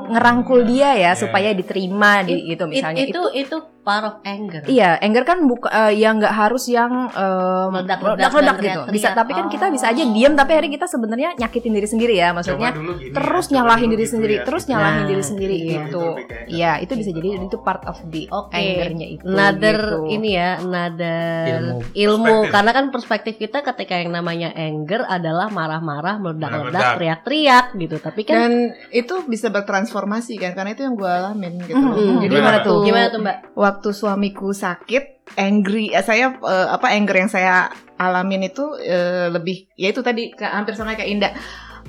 ngerangkul 0.09 0.67
dia 0.67 0.91
ya 0.91 1.07
Iya. 1.09 1.11
supaya 1.15 1.55
diterima 1.55 2.27
di 2.27 2.43
gitu 2.51 2.67
It- 2.67 2.73
misalnya 2.75 3.03
itu 3.07 3.23
itu 3.33 3.57
part 3.89 4.05
of 4.05 4.15
anger. 4.23 4.61
Iya, 4.69 5.01
anger 5.01 5.25
kan 5.25 5.39
buka 5.43 5.69
eh, 5.71 5.97
yang 5.97 6.21
nggak 6.21 6.35
harus 6.35 6.69
yang 6.69 7.09
eh, 7.09 7.67
Meledak-ledak 7.73 8.61
gitu. 8.61 8.81
Bisa, 8.93 9.09
tapi 9.13 9.33
kan 9.33 9.49
kita 9.49 9.73
bisa 9.73 9.89
aja 9.89 10.05
Oh. 10.05 10.13
diam 10.13 10.35
tapi 10.35 10.53
akhirnya 10.53 10.73
kita 10.75 10.87
sebenarnya 10.87 11.31
nyakitin 11.37 11.73
diri 11.73 11.89
sendiri 11.89 12.15
ya, 12.15 12.31
maksudnya 12.31 12.71
gini 12.71 13.09
terus 13.11 13.47
ya, 13.49 13.53
nyalahin 13.57 13.87
dulu 13.87 13.95
diri 13.95 14.05
gitu 14.05 14.13
sendiri, 14.13 14.35
ya. 14.35 14.45
terus 14.45 14.63
nyalahin 14.67 14.97
Nah, 14.99 15.09
diri 15.09 15.23
sendiri 15.23 15.55
iya. 15.55 15.65
gitu. 15.65 15.81
Itu 15.89 16.01
lebih 16.11 16.27
kayak- 16.27 16.49
Iya, 16.49 16.73
itu 16.79 16.93
bisa 16.95 17.11
jadi 17.11 17.29
itu 17.39 17.59
part 17.59 17.83
of 17.85 17.99
the 18.07 18.23
Oke. 18.29 18.53
angernya 18.53 19.07
itu. 19.09 19.25
Another 19.25 19.79
gitu. 19.79 20.05
ini 20.11 20.29
ya, 20.31 20.51
another 20.59 21.49
Ilmu. 21.55 21.79
ilmu. 21.95 22.37
Karena 22.49 22.71
kan 22.73 22.85
perspektif 22.89 23.37
kita 23.37 23.63
ketika 23.63 23.95
yang 23.95 24.11
namanya 24.11 24.51
anger 24.51 25.05
adalah 25.05 25.49
marah-marah, 25.49 26.17
meledak-ledak, 26.19 26.73
Meledak. 26.73 26.93
teriak-teriak 26.97 27.67
gitu. 27.75 27.97
Tapi 27.99 28.21
kan 28.23 28.37
Dan 28.41 28.53
itu 28.91 29.15
bisa 29.25 29.49
bertransformasi 29.49 30.35
kan 30.37 30.53
karena 30.53 30.73
itu 30.73 30.83
yang 30.83 30.95
gue 30.95 31.07
alamin 31.07 31.55
gitu. 31.61 31.75
Mhm. 31.75 31.87
loh. 31.87 32.19
Jadi 32.19 32.35
Gimana, 32.35 32.59
tuh? 32.61 32.81
gimana 32.83 33.07
tuh 33.09 33.21
Mbak? 33.21 33.37
Waktu 33.55 33.78
suamiku 33.83 34.51
sakit, 34.51 35.35
angry, 35.39 35.95
eh, 35.95 36.05
saya 36.05 36.35
eh, 36.35 36.69
apa 36.69 36.93
anger 36.93 37.17
yang 37.17 37.31
saya 37.31 37.71
alamin 37.99 38.49
itu 38.49 38.65
eh, 38.81 39.31
lebih 39.31 39.71
ya 39.75 39.91
itu 39.91 40.01
tadi 40.03 40.35
hampir 40.39 40.75
sama 40.75 40.95
kayak 40.95 41.11
Indah 41.11 41.33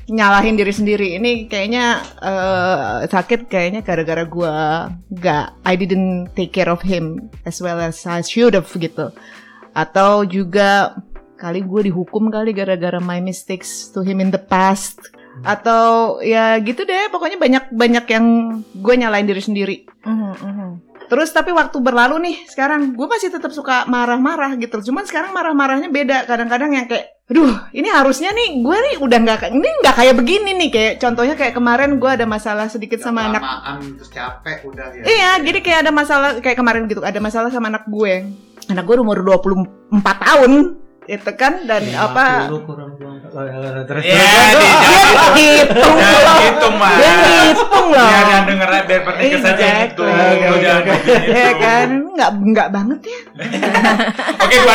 nyalahin 0.10 0.58
diri 0.58 0.74
sendiri. 0.74 1.08
Ini 1.22 1.46
kayaknya 1.50 2.02
eh, 2.22 3.10
sakit 3.10 3.50
kayaknya 3.50 3.82
gara-gara 3.86 4.24
gua 4.26 4.88
nggak 5.14 5.46
I 5.66 5.74
didn't 5.78 6.34
take 6.34 6.54
care 6.54 6.70
of 6.70 6.82
him 6.82 7.30
as 7.46 7.62
well 7.62 7.78
as 7.78 8.06
I 8.10 8.26
should 8.26 8.58
have 8.58 8.70
gitu. 8.70 9.14
Atau 9.74 10.26
juga 10.26 10.98
kali 11.40 11.64
gue 11.64 11.88
dihukum 11.88 12.28
kali 12.28 12.52
gara-gara 12.52 13.00
my 13.00 13.24
mistakes 13.24 13.88
to 13.96 14.04
him 14.04 14.20
in 14.20 14.28
the 14.28 14.42
past 14.42 15.00
atau 15.40 16.20
ya 16.20 16.60
gitu 16.60 16.84
deh 16.84 17.08
pokoknya 17.08 17.40
banyak 17.40 17.64
banyak 17.72 18.06
yang 18.12 18.26
gue 18.76 18.96
nyalain 19.00 19.24
diri 19.24 19.40
sendiri 19.40 19.78
mhm. 20.04 20.89
Terus 21.10 21.34
tapi 21.34 21.50
waktu 21.50 21.74
berlalu 21.82 22.22
nih 22.22 22.36
sekarang 22.46 22.94
gue 22.94 23.08
masih 23.10 23.34
tetap 23.34 23.50
suka 23.50 23.90
marah-marah 23.90 24.54
gitu. 24.62 24.78
Cuman 24.94 25.10
sekarang 25.10 25.34
marah-marahnya 25.34 25.90
beda. 25.90 26.30
Kadang-kadang 26.30 26.78
yang 26.78 26.86
kayak, 26.86 27.26
aduh 27.26 27.50
ini 27.74 27.90
harusnya 27.90 28.30
nih 28.30 28.62
gue 28.62 28.78
nih 28.78 28.96
udah 29.02 29.18
nggak 29.18 29.50
ini 29.50 29.70
nggak 29.82 29.96
kayak 29.98 30.16
begini 30.22 30.52
nih 30.54 30.70
kayak 30.70 30.94
contohnya 31.02 31.34
kayak 31.34 31.58
kemarin 31.58 31.98
gue 31.98 32.10
ada 32.14 32.30
masalah 32.30 32.70
sedikit 32.70 33.02
sama 33.02 33.26
anak. 33.26 33.42
Terus 33.98 34.10
capek 34.14 34.58
udah 34.70 34.88
ya. 34.94 35.04
Iya, 35.04 35.32
jadi 35.42 35.60
kayak 35.66 35.80
ada 35.90 35.92
masalah 35.92 36.30
kayak 36.38 36.58
kemarin 36.62 36.86
gitu. 36.86 37.02
Ada 37.02 37.18
masalah 37.18 37.50
sama 37.50 37.74
anak 37.74 37.90
gue. 37.90 38.30
Anak 38.70 38.86
gue 38.86 38.96
umur 39.02 39.26
24 39.26 39.66
tahun. 40.06 40.78
Itu 41.10 41.32
kan 41.34 41.66
dan 41.66 41.82
apa 41.92 42.46
50 42.46 42.70
kurang 42.70 42.94
kurang. 42.94 43.18
Ya, 43.20 43.82
terus 43.84 44.04
Ya, 44.06 44.14
terus. 44.54 44.62
di- 44.62 44.78
dia 44.86 45.10
ngitung 45.66 45.96
Jangan 45.98 46.22
loh. 46.22 46.38
gitu, 46.40 46.68
Mas. 46.72 46.94
Dia 46.96 47.14
ngitung 47.18 47.88
loh. 47.90 48.06
Biar 48.06 48.26
yang 48.28 48.46
denger 48.46 48.70
biar 48.86 49.02
pernikah 49.02 49.40
saja 49.40 49.58
Exactly. 49.58 49.90
gitu. 49.90 50.04
Gitu. 50.06 51.34
Ya 51.34 51.50
kan, 51.58 51.88
nggak 52.14 52.30
nggak 52.46 52.68
banget 52.70 53.00
ya. 53.04 53.20
Oke, 54.38 54.56
26. 54.56 54.70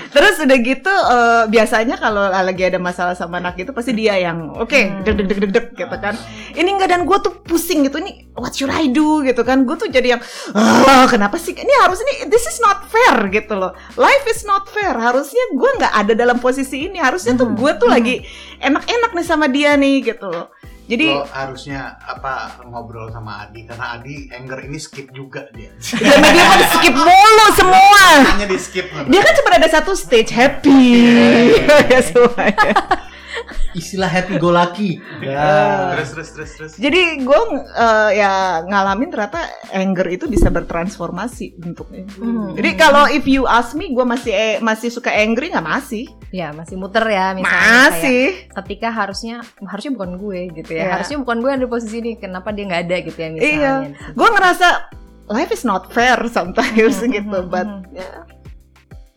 Terus 0.11 0.35
udah 0.37 0.57
gitu 0.59 0.91
eh, 0.91 1.43
biasanya 1.47 1.95
kalau 1.95 2.27
lagi 2.27 2.67
ada 2.67 2.75
masalah 2.77 3.15
sama 3.15 3.39
anak 3.39 3.55
gitu 3.55 3.71
pasti 3.71 3.91
dia 3.91 4.19
yang 4.19 4.51
oke 4.53 4.67
Hmm. 4.75 5.01
deg 5.01 5.15
deg 5.15 5.27
deg 5.27 5.39
deg 5.39 5.51
deg 5.51 5.65
gitu 5.73 5.95
kan. 5.97 6.19
Ini 6.51 6.67
enggak 6.67 6.91
dan 6.91 7.07
gue 7.07 7.17
tuh 7.17 7.39
pusing 7.41 7.87
gitu 7.87 7.97
ini 7.97 8.27
what 8.35 8.51
should 8.51 8.67
I 8.67 8.87
do 8.87 9.23
gitu 9.23 9.39
kan. 9.41 9.63
Gue 9.63 9.79
tuh 9.79 9.87
jadi 9.87 10.15
yang 10.15 10.21
"Ah, 10.51 11.07
kenapa 11.07 11.39
sih 11.39 11.55
ini 11.55 11.73
harus 11.79 11.99
ini 12.01 12.27
this 12.27 12.43
is 12.43 12.59
not 12.59 12.83
fair 12.85 13.15
gitu 13.27 13.55
loh. 13.55 13.71
Life 13.95 14.27
is 14.27 14.43
not 14.43 14.67
fair. 14.67 14.91
Harusnya 14.91 15.55
gue 15.55 15.69
nggak 15.79 15.93
ada 15.95 16.13
dalam 16.13 16.37
posisi 16.37 16.85
ini. 16.85 16.99
Harusnya 16.99 17.33
tuh 17.33 17.47
gue 17.51 17.71
tuh 17.75 17.87
lagi 17.87 18.19
enak-enak 18.59 19.11
nih 19.11 19.25
sama 19.25 19.47
dia 19.47 19.73
nih 19.73 20.03
gitu 20.03 20.27
loh. 20.27 20.51
Jadi 20.91 21.07
Lo 21.07 21.23
harusnya 21.23 21.95
apa 22.03 22.59
ngobrol 22.67 23.07
sama 23.15 23.47
Adi 23.47 23.63
karena 23.63 23.95
Adi 23.95 24.27
anger 24.27 24.59
ini 24.67 24.75
skip 24.75 25.07
juga 25.15 25.47
dia. 25.55 25.71
sama 25.79 26.27
dia 26.35 26.43
kan 26.43 26.61
skip 26.67 26.91
mulu 26.91 27.47
semua. 27.55 28.03
Hanya 28.35 28.43
di 28.51 28.59
skip. 28.59 28.91
Dia 29.07 29.21
kan 29.23 29.33
cuma 29.39 29.55
ada 29.55 29.71
satu 29.71 29.95
stage 29.95 30.35
happy. 30.35 31.15
ya 31.95 31.99
semuanya. 32.03 32.75
Istilah 33.71 34.07
happy 34.07 34.35
go 34.35 34.51
lucky. 34.51 34.99
Iya. 35.19 35.31
Ya. 35.31 35.49
Terus 35.95 36.09
terus 36.11 36.29
terus 36.33 36.51
terus. 36.55 36.71
Jadi 36.75 37.21
gue 37.21 37.39
ya 38.13 38.31
ngalamin 38.63 39.09
ternyata 39.09 39.41
anger 39.71 40.07
itu 40.09 40.25
bisa 40.25 40.47
bertransformasi 40.47 41.55
bentuknya. 41.57 42.03
Hmm. 42.17 42.53
Jadi 42.53 42.69
kalau 42.75 43.07
if 43.07 43.23
you 43.25 43.47
ask 43.47 43.73
me, 43.73 43.91
gue 43.91 44.03
masih 44.03 44.31
eh, 44.31 44.55
masih 44.59 44.91
suka 44.91 45.11
angry 45.11 45.51
nggak 45.51 45.63
masih? 45.63 46.05
Ya 46.31 46.55
masih 46.55 46.79
muter 46.79 47.03
ya 47.05 47.35
misalnya 47.35 47.51
kayak 47.51 47.91
Masih. 47.91 48.23
ketika 48.63 48.87
harusnya 48.87 49.35
harusnya 49.67 49.91
bukan 49.91 50.11
gue 50.15 50.39
gitu 50.55 50.71
ya 50.71 50.87
Iya. 50.87 50.91
harusnya 50.95 51.17
bukan 51.19 51.37
gue 51.43 51.49
yang 51.51 51.59
ada 51.59 51.67
di 51.67 51.71
posisi 51.71 51.95
ini 51.99 52.11
kenapa 52.15 52.55
dia 52.55 52.63
nggak 52.71 52.83
ada 52.87 52.97
gitu 53.03 53.17
ya 53.19 53.29
misalnya 53.35 53.51
Iya. 53.51 53.73
Gue 54.15 54.27
ngerasa 54.31 54.67
life 55.27 55.51
is 55.51 55.63
not 55.63 55.91
fair 55.91 56.15
sometimes 56.31 57.03
Hmm, 57.03 57.11
gitu, 57.11 57.35
hmm, 57.35 57.51
but 57.51 57.67
hmm. 57.67 57.83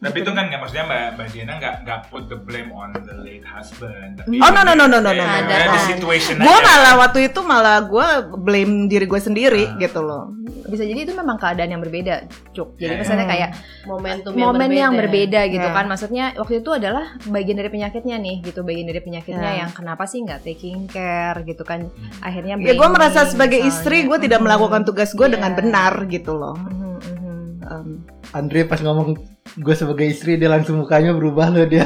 Ya, 0.04 0.06
Tapi 0.06 0.18
itu 0.20 0.30
kan 0.30 0.44
nggak 0.44 0.61
maksudnya 0.61 0.84
Mbak 0.84 1.02
Mbak 1.14 1.26
Diana 1.32 1.52
nggak 1.56 1.75
nggak 1.80 2.00
put 2.06 2.23
the 2.26 2.37
blame 2.37 2.68
on 2.70 2.92
the 2.94 3.16
late 3.18 3.40
husband. 3.42 4.20
Tapi 4.20 4.37
Oh, 4.37 4.50
no, 4.50 4.61
no, 4.62 4.75
no, 4.75 4.84
no, 4.84 4.99
no, 4.99 5.11
no, 5.11 5.25
Ya, 5.25 5.40
ya, 5.40 5.73
the 5.73 5.80
situation 5.88 6.37
gue 6.37 6.58
malah 6.61 6.94
waktu 6.99 7.18
itu 7.25 7.40
malah 7.42 7.80
gue 7.82 8.08
blame 8.38 8.84
diri 8.84 9.04
gue 9.04 9.16
sendiri 9.18 9.64
Ah. 9.66 9.78
gitu 9.78 10.00
loh. 10.00 10.28
bisa 10.64 10.80
jadi 10.82 10.96
itu 10.99 11.12
memang 11.12 11.37
keadaan 11.37 11.68
yang 11.68 11.78
berbeda 11.78 12.25
cuk 12.50 12.76
jadi 12.76 12.96
Ya, 12.96 12.99
misalnya 12.99 13.25
ya. 13.25 13.30
kayak 13.30 13.50
Momentum 13.84 14.32
yang 14.32 14.40
momen 14.42 14.61
berbeda. 14.62 14.80
yang 14.80 14.92
berbeda 14.94 15.40
gitu 15.46 15.62
Ya. 15.62 15.73
kan 15.73 15.84
maksudnya 15.87 16.25
waktu 16.34 16.54
itu 16.58 16.70
adalah 16.70 17.04
bagian 17.26 17.54
dari 17.54 17.70
penyakitnya 17.70 18.16
nih 18.18 18.37
gitu 18.42 18.61
bagian 18.62 18.84
dari 18.84 19.00
penyakitnya 19.00 19.50
Ya. 19.50 19.58
yang 19.61 19.70
kenapa 19.70 20.04
sih 20.04 20.20
nggak 20.20 20.40
taking 20.42 20.84
care 20.87 21.37
gitu 21.42 21.62
kan 21.62 21.88
akhirnya 22.18 22.56
Ya 22.58 22.73
gue 22.73 22.88
merasa 22.90 23.25
sebagai 23.25 23.61
misalnya. 23.61 23.76
istri 23.76 23.99
gue 24.02 24.18
tidak 24.18 24.40
Mhm. 24.40 24.44
melakukan 24.44 24.82
tugas 24.82 25.11
gue 25.11 25.23
Iya. 25.23 25.34
dengan 25.34 25.52
benar 25.54 25.92
gitu 26.06 26.32
loh. 26.32 26.56
Mhm, 26.56 26.92
mhm. 26.99 27.34
Um, 27.64 28.04
Andre 28.30 28.64
pas 28.64 28.78
ngomong 28.78 29.16
gue 29.54 29.75
sebagai 29.75 30.04
istri 30.04 30.37
dia 30.37 30.49
langsung 30.49 30.78
mukanya 30.78 31.12
berubah 31.12 31.49
loh 31.49 31.64
dia. 31.64 31.85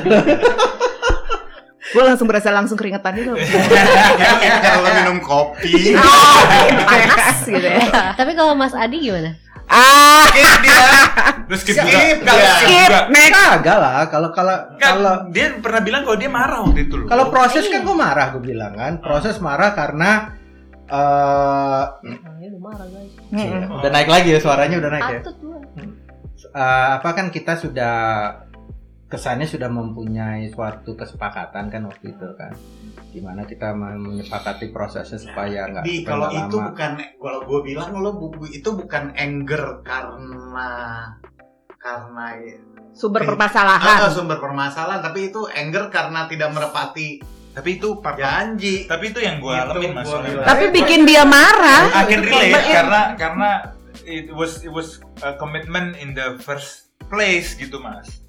gue 1.88 2.02
langsung 2.04 2.28
berasa 2.28 2.52
langsung 2.52 2.76
keringetan 2.76 3.16
gitu. 3.16 3.32
Kalau 4.64 4.90
minum 4.92 5.18
kopi. 5.24 5.96
oh, 5.96 6.38
panas 6.84 7.38
gitu 7.42 7.64
ya. 7.64 8.12
Tapi 8.12 8.36
kalau 8.36 8.52
Mas 8.52 8.76
Adi 8.76 9.00
gimana? 9.00 9.32
Ah, 9.68 10.24
Skip 10.28 10.64
dia. 10.64 10.80
Terus 11.48 11.60
skip 11.60 11.76
juga. 11.76 11.88
Skip, 11.92 12.16
Nggak, 12.24 12.36
ya. 12.36 12.52
skip 12.60 13.04
next. 13.08 13.32
Kagak 13.36 13.78
lah 13.80 14.00
kalau 14.08 14.28
kalau 14.32 14.56
kalau 14.76 15.14
dia 15.28 15.56
pernah 15.60 15.80
bilang 15.80 16.02
kalau 16.04 16.16
dia 16.16 16.30
marah 16.32 16.60
waktu 16.64 16.88
itu 16.88 16.94
loh. 16.96 17.06
kalau 17.08 17.28
proses 17.28 17.64
kan 17.68 17.80
gue 17.84 17.96
marah 17.96 18.26
gue 18.36 18.42
bilang 18.44 18.72
kan 18.72 18.92
proses 19.00 19.36
marah 19.40 19.72
karena 19.72 20.37
eh 20.88 21.84
Oh, 22.10 22.34
ya 22.38 22.48
udah 22.48 22.60
marah 22.62 22.86
guys. 22.86 23.12
Mm-mm. 23.30 23.76
udah 23.76 23.90
naik 23.90 24.08
lagi 24.08 24.28
ya 24.30 24.40
suaranya 24.40 24.76
udah 24.78 24.90
naik 24.90 25.04
ya. 25.06 25.20
Eh, 26.48 26.86
apa 26.94 27.08
kan 27.12 27.28
kita 27.28 27.54
sudah 27.54 27.96
kesannya 29.06 29.44
sudah 29.44 29.68
mempunyai 29.68 30.48
suatu 30.48 30.92
kesepakatan 30.92 31.64
kan 31.66 31.82
waktu 31.82 32.12
itu 32.12 32.28
kan 32.34 32.52
di 33.08 33.20
mana 33.20 33.42
kita 33.42 33.72
menyepakati 33.72 34.68
prosesnya 34.68 35.16
supaya 35.16 35.64
nggak 35.66 35.80
Di 35.82 36.04
kalau 36.04 36.28
itu 36.30 36.52
lama. 36.54 36.68
bukan 36.68 36.90
kalau 37.16 37.40
gue 37.42 37.60
bilang 37.64 37.90
lo 37.94 38.10
bu- 38.14 38.44
itu 38.46 38.68
bukan 38.70 39.12
anger 39.14 39.80
karena 39.80 40.68
karena 41.74 42.26
Sumber 42.90 43.22
Eh, 43.22 43.26
permasalahan. 43.26 43.96
ah, 43.98 44.10
sumber 44.10 44.36
permasalahan 44.36 45.00
tapi 45.00 45.28
itu 45.28 45.40
anger 45.46 45.88
karena 45.88 46.26
tidak 46.26 46.50
merepati 46.50 47.22
tapi 47.58 47.70
itu 47.74 47.88
part 47.98 48.14
janji. 48.14 48.86
tapi 48.86 49.10
itu 49.10 49.18
yang 49.18 49.36
gue 49.38 49.50
Gitu, 49.50 49.64
alamin 49.66 49.90
mas. 49.92 50.06
Tapi 50.46 50.64
bikin 50.70 51.02
dia 51.02 51.22
marah. 51.22 51.90
I 51.90 52.06
can 52.06 52.22
relate 52.22 52.52
But 52.52 52.62
it- 52.62 52.72
karena 52.72 53.00
karena 53.14 53.50
it 54.04 54.30
was 54.30 54.62
it 54.62 54.70
was 54.70 54.88
a 55.20 55.34
commitment 55.34 55.98
in 55.98 56.14
the 56.14 56.38
first 56.38 56.86
place 57.06 57.52
gitu 57.52 57.78
mas. 57.78 58.22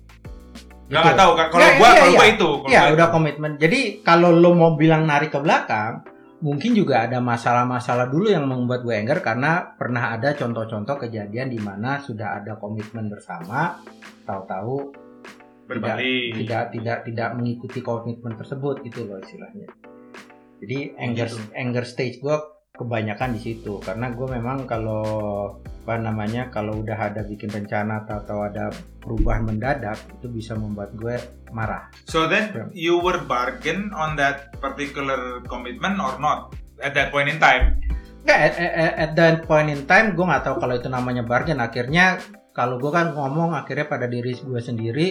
Gak, 0.89 1.05
nggak 1.05 1.15
tahu 1.15 1.31
kan 1.37 1.47
kalau 1.47 1.61
Ya, 1.61 1.69
gua 1.77 1.85
iya, 1.85 1.93
kalau 1.93 2.09
iya. 2.09 2.17
gua 2.17 2.27
itu. 2.27 2.49
kalau 2.57 2.67
Ya 2.67 2.81
gua 2.81 2.93
udah 2.97 3.05
itu. 3.05 3.13
komitmen. 3.13 3.51
Jadi 3.55 3.79
kalau 4.01 4.29
lo 4.31 4.49
mau 4.51 4.73
bilang 4.73 5.05
narik 5.05 5.29
ke 5.29 5.37
belakang, 5.37 6.01
mungkin 6.39 6.73
juga 6.73 7.05
ada 7.05 7.21
masalah-masalah 7.21 8.09
dulu 8.09 8.25
yang 8.25 8.49
membuat 8.49 8.81
gue 8.81 8.95
anger 8.95 9.21
karena 9.21 9.69
pernah 9.69 10.09
ada 10.09 10.33
contoh-contoh 10.33 10.97
kejadian 10.97 11.47
di 11.47 11.59
mana 11.59 12.01
sudah 12.01 12.41
ada 12.41 12.57
komitmen 12.57 13.05
bersama, 13.05 13.77
tahu-tahu 14.25 14.75
berbalik. 15.69 16.33
tidak 16.33 16.63
tidak 16.73 16.97
tidak 17.05 17.29
mengikuti 17.37 17.79
komitmen 17.85 18.33
tersebut 18.33 18.81
gitu 18.81 19.05
loh 19.05 19.21
istilahnya. 19.21 19.69
Jadi 20.59 20.97
anger 20.97 21.29
gitu. 21.29 21.39
anger 21.53 21.85
stage 21.85 22.17
gue 22.19 22.35
kebanyakan 22.79 23.35
di 23.35 23.39
situ 23.43 23.77
karena 23.83 24.07
gue 24.15 24.27
memang 24.27 24.63
kalau 24.63 25.03
apa 25.83 25.99
namanya 25.99 26.47
kalau 26.47 26.79
udah 26.79 27.11
ada 27.11 27.27
bikin 27.27 27.51
rencana 27.51 28.07
atau, 28.07 28.23
atau 28.23 28.37
ada 28.47 28.71
perubahan 29.03 29.43
mendadak 29.43 29.99
itu 30.19 30.31
bisa 30.31 30.55
membuat 30.55 30.95
gue 30.95 31.19
marah. 31.51 31.91
So 32.07 32.25
then 32.25 32.71
you 32.71 32.97
were 33.03 33.19
bargain 33.27 33.91
on 33.91 34.15
that 34.15 34.55
particular 34.63 35.43
commitment 35.45 35.99
or 35.99 36.15
not 36.23 36.55
at 36.79 36.95
that 36.95 37.11
point 37.11 37.27
in 37.27 37.37
time? 37.37 37.83
Nggak, 38.23 38.39
at, 38.39 38.53
at, 38.55 38.93
at 38.95 39.11
that 39.15 39.35
point 39.43 39.67
in 39.67 39.83
time 39.83 40.15
gue 40.15 40.23
nggak 40.23 40.47
tahu 40.47 40.55
kalau 40.63 40.75
itu 40.79 40.87
namanya 40.87 41.23
bargain. 41.27 41.59
Akhirnya 41.59 42.19
kalau 42.55 42.79
gue 42.79 42.91
kan 42.91 43.11
ngomong 43.11 43.55
akhirnya 43.55 43.91
pada 43.91 44.07
diri 44.07 44.35
gue 44.35 44.61
sendiri 44.61 45.07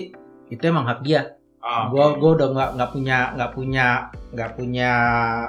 itu 0.49 0.63
emang 0.63 0.85
hak 0.85 1.01
dia. 1.01 1.37
Ah, 1.59 1.91
Gue 1.91 2.01
gue 2.17 2.31
udah 2.35 2.49
nggak 2.49 2.71
nggak 2.75 2.91
punya 2.91 3.19
nggak 3.35 3.51
punya 3.51 3.87
nggak 4.31 4.51
punya 4.55 4.91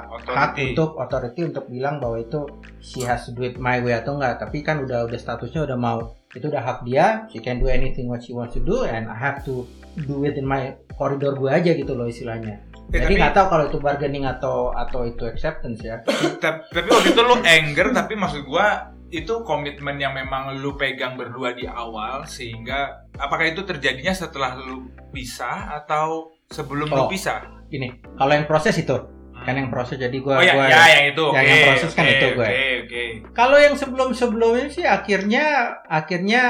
hak 0.02 0.18
Authority. 0.26 0.64
untuk 0.68 0.90
authority 0.96 1.40
untuk 1.46 1.64
bilang 1.66 1.96
bahwa 1.96 2.18
itu 2.18 2.40
she 2.78 3.00
has 3.02 3.24
to 3.24 3.32
do 3.32 3.42
it 3.42 3.56
my 3.56 3.78
way 3.78 3.94
atau 3.94 4.14
enggak. 4.14 4.36
Tapi 4.38 4.60
kan 4.60 4.82
udah 4.82 5.06
udah 5.06 5.16
statusnya 5.16 5.64
udah 5.64 5.76
mau 5.76 5.98
itu 6.30 6.44
udah 6.44 6.60
hak 6.60 6.78
dia. 6.82 7.24
She 7.28 7.38
can 7.38 7.56
do 7.56 7.66
anything 7.66 8.06
what 8.06 8.20
she 8.20 8.32
wants 8.32 8.52
to 8.52 8.60
do 8.60 8.82
and 8.82 9.06
I 9.06 9.14
have 9.14 9.46
to 9.46 9.64
do 9.96 10.22
it 10.22 10.34
in 10.34 10.44
my 10.44 10.74
koridor 10.92 11.32
gue 11.32 11.48
aja 11.48 11.72
gitu 11.72 11.94
loh 11.94 12.04
istilahnya. 12.04 12.58
Eh, 12.90 12.98
Jadi 12.98 13.06
tapi- 13.06 13.20
nggak 13.22 13.32
tahu 13.32 13.46
kalau 13.48 13.64
itu 13.66 13.78
bargaining 13.78 14.24
atau 14.26 14.56
atau 14.72 15.06
itu 15.06 15.22
acceptance 15.22 15.78
ya. 15.80 16.02
Ta- 16.42 16.66
tapi 16.66 16.88
waktu 16.90 17.14
itu 17.14 17.22
lu 17.22 17.38
anger 17.38 17.86
tapi 17.94 18.12
maksud 18.14 18.42
gua 18.44 18.90
itu 19.10 19.42
komitmen 19.42 19.96
yang 19.96 20.12
memang 20.12 20.54
lu 20.56 20.74
pegang 20.74 21.14
berdua 21.14 21.50
di 21.50 21.66
awal 21.66 22.22
sehingga 22.24 22.88
apakah 23.14 23.44
itu 23.44 23.62
terjadinya 23.62 24.10
setelah 24.10 24.54
lu 24.54 24.86
pisah 25.10 25.76
atau 25.76 26.30
sebelum 26.46 26.86
lu 26.86 27.04
Oh. 27.04 27.10
pisah? 27.10 27.42
Ini 27.68 28.02
kalau 28.14 28.32
yang 28.32 28.46
proses 28.46 28.74
itu 28.76 28.94
kan 29.36 29.56
yang 29.56 29.68
proses 29.68 29.96
jadi 29.96 30.12
gue 30.12 30.30
Oh 30.30 30.38
ya, 30.38 30.52
gua- 30.52 30.68
ya 30.68 30.82
yang 30.92 31.06
itu. 31.10 31.24
yang- 31.24 31.32
oke, 31.34 31.48
yang 31.48 31.66
proses 31.66 31.90
kan 31.90 32.04
oke, 32.04 32.12
itu 32.12 32.26
gue. 32.30 32.44
Oke, 32.44 32.66
oke. 32.78 33.02
Kalau 33.32 33.56
yang 33.56 33.74
sebelum-sebelumnya 33.74 34.66
sih 34.68 34.84
akhirnya 34.84 35.44
akhirnya 35.86 36.42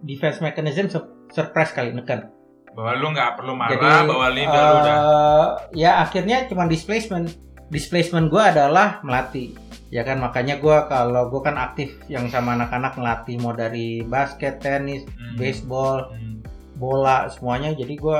defense 0.00 0.40
mechanism 0.40 0.88
sur- 0.88 1.10
surprise 1.28 1.70
kali 1.70 1.92
neken. 1.92 2.26
Bahwa 2.70 2.96
lu 2.96 3.12
nggak 3.12 3.30
perlu 3.36 3.52
marah, 3.52 3.70
Jadi 3.70 3.86
bahwa 4.08 4.26
lu 4.30 4.40
lu 4.40 4.46
udah 4.48 4.96
eh, 4.96 5.46
ya 5.76 6.00
akhirnya 6.00 6.46
cuma 6.46 6.64
displacement. 6.64 7.28
Displacement 7.68 8.26
gue 8.26 8.40
adalah 8.40 8.98
melatih. 9.00 9.54
Ya 9.90 10.06
kan 10.06 10.22
makanya 10.22 10.62
gue 10.62 10.76
kalau 10.86 11.28
gue 11.28 11.42
kan 11.42 11.58
aktif 11.58 11.98
yang 12.06 12.30
sama 12.30 12.54
anak-anak 12.54 12.94
melatih 12.94 13.36
mau 13.42 13.50
dari 13.50 14.06
basket, 14.06 14.62
tenis, 14.62 15.02
Hmm. 15.04 15.34
baseball, 15.34 16.14
Hmm. 16.14 16.40
bola 16.78 17.26
semuanya. 17.26 17.74
Jadi 17.74 17.98
gue 17.98 18.18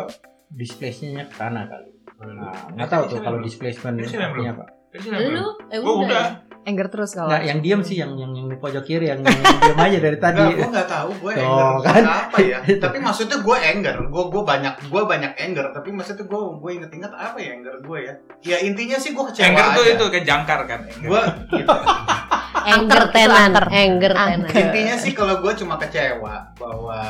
displacement-nya 0.50 1.31
ke 1.31 1.35
sana 1.39 1.71
kali. 1.71 1.91
Nah, 2.21 2.53
nggak 2.75 2.89
tahu 2.91 3.03
tuh 3.09 3.19
kalau 3.23 3.39
displacement 3.41 3.97
Ini 3.97 4.05
siapa 4.05 4.21
yang 4.21 4.33
artinya 4.35 4.53
apa. 4.53 4.65
Lu? 5.31 5.47
Eh 5.71 5.79
Gua 5.79 5.95
udah. 6.05 6.27
Anger 6.71 6.87
terus 6.87 7.11
kalau. 7.12 7.29
Nggak, 7.35 7.43
yang 7.50 7.59
diam 7.59 7.81
sih 7.83 7.97
yang 7.99 8.15
yang, 8.15 8.33
yang 8.33 8.47
di 8.47 8.57
pojok 8.57 8.85
kiri 8.87 9.11
yang, 9.11 9.21
yang 9.27 9.59
diam 9.59 9.79
aja 9.79 9.99
dari 9.99 10.19
tadi. 10.23 10.39
Enggak, 10.39 10.57
gue 10.57 10.69
nggak 10.71 10.89
tahu 10.89 11.11
gue 11.19 11.33
anger 11.35 11.75
kan? 11.83 12.03
apa 12.07 12.37
ya. 12.39 12.59
tapi 12.87 12.99
maksudnya 13.03 13.39
gue 13.43 13.57
anger, 13.59 13.97
gue 14.07 14.25
gue 14.31 14.43
banyak 14.47 14.75
gue 14.87 15.03
banyak 15.03 15.33
anger. 15.35 15.67
Tapi 15.75 15.89
maksudnya 15.91 16.25
gue 16.31 16.43
gue 16.62 16.71
inget-inget 16.79 17.12
apa 17.12 17.37
ya 17.43 17.50
anger 17.59 17.75
gue 17.83 17.99
ya. 17.99 18.15
Ya 18.47 18.57
intinya 18.62 18.97
sih 18.97 19.11
gue 19.12 19.25
kecewa 19.27 19.50
Anger 19.50 19.67
tuh 19.75 19.85
itu 19.85 20.05
kan 20.09 20.23
jangkar 20.23 20.61
kan. 20.71 20.81
Gue 21.03 21.21
gitu. 21.59 21.77
Anger 22.61 23.03
Angker, 23.09 23.15
tenan, 23.17 23.53
anger 23.73 24.12
tenan. 24.12 24.41
intinya 24.53 24.95
sih 25.00 25.12
kalau 25.17 25.41
gue 25.41 25.53
cuma 25.57 25.81
kecewa 25.81 26.53
bahwa 26.61 27.00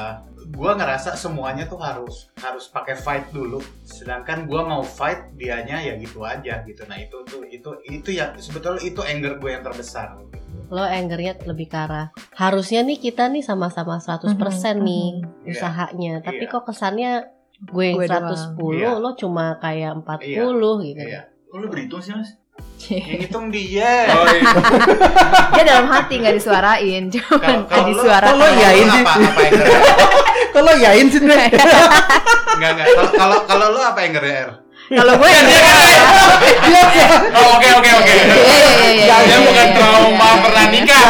gue 0.51 0.71
ngerasa 0.71 1.15
semuanya 1.15 1.65
tuh 1.65 1.79
harus 1.79 2.29
harus 2.37 2.67
pakai 2.67 2.95
fight 2.95 3.31
dulu. 3.31 3.63
Sedangkan 3.83 4.45
gue 4.45 4.61
mau 4.61 4.83
fight 4.83 5.33
dianya 5.35 5.79
ya 5.81 5.95
gitu 5.97 6.21
aja 6.21 6.61
gitu. 6.63 6.83
Nah 6.85 6.99
itu 6.99 7.17
tuh 7.25 7.47
itu 7.47 7.71
itu 7.87 8.09
ya 8.13 8.35
sebetulnya 8.37 8.83
itu 8.83 9.01
anger 9.01 9.39
gue 9.39 9.51
yang 9.51 9.63
terbesar. 9.63 10.19
Gitu. 10.19 10.37
Lo 10.71 10.83
angernya 10.83 11.35
lebih 11.47 11.67
ke 11.67 11.79
arah 11.79 12.07
harusnya 12.35 12.83
nih 12.83 12.99
kita 13.01 13.27
nih 13.27 13.43
sama-sama 13.43 13.99
100% 13.99 14.39
Mhm, 14.77 14.87
nih 14.87 15.09
Iya. 15.47 15.51
usahanya. 15.51 16.13
Tapi 16.23 16.45
Iya. 16.47 16.53
kok 16.53 16.65
kesannya 16.67 17.11
gue 17.61 17.85
yang 17.87 17.99
Gue 17.99 18.09
110, 18.09 18.73
Iya. 18.79 18.91
lo 18.97 19.11
cuma 19.15 19.59
kayak 19.59 19.93
40 20.01 20.81
gitu. 20.83 21.03
Iya. 21.05 21.27
Oh, 21.51 21.59
lu 21.59 21.67
berhitung 21.67 21.99
sih 21.99 22.15
mas? 22.15 22.39
Yang 22.83 23.21
hitung 23.23 23.47
dia. 23.49 24.11
Oh, 24.11 24.27
iya. 24.27 24.51
Dia 25.55 25.63
dalam 25.65 25.87
hati 25.87 26.15
nggak 26.19 26.35
disuarain, 26.37 27.03
cuman 27.09 27.39
Kalau- 27.39 27.67
kalau 27.67 27.85
di 27.85 27.93
lu- 27.93 28.03
suara. 28.03 28.25
kalau 28.27 28.39
lu 28.41 28.47
iyain 28.53 28.87
sih. 28.89 29.03
apa 29.03 29.13
apa? 29.17 29.41
Kalau 30.51 30.73
yain 30.75 31.07
sih. 31.07 31.21
Enggak 31.23 31.41
enggak. 32.75 32.87
Kalau 33.13 33.39
kalau 33.45 33.67
lu 33.71 33.81
apa 33.81 34.01
anger 34.03 34.25
ya? 34.25 34.43
Kalau 34.91 35.15
gue 35.23 35.31
ya. 35.31 35.43
Oh, 37.31 37.47
Oke 37.55 37.69
oke 37.79 37.91
oke. 37.95 38.11
Iya, 38.11 38.35
iya, 38.35 38.91
iya, 38.91 39.17
Dia 39.23 39.31
iya, 39.31 39.37
bukan 39.39 39.67
iya, 39.71 39.77
trauma 39.79 40.29
pernah 40.43 40.65
nikah. 40.67 41.03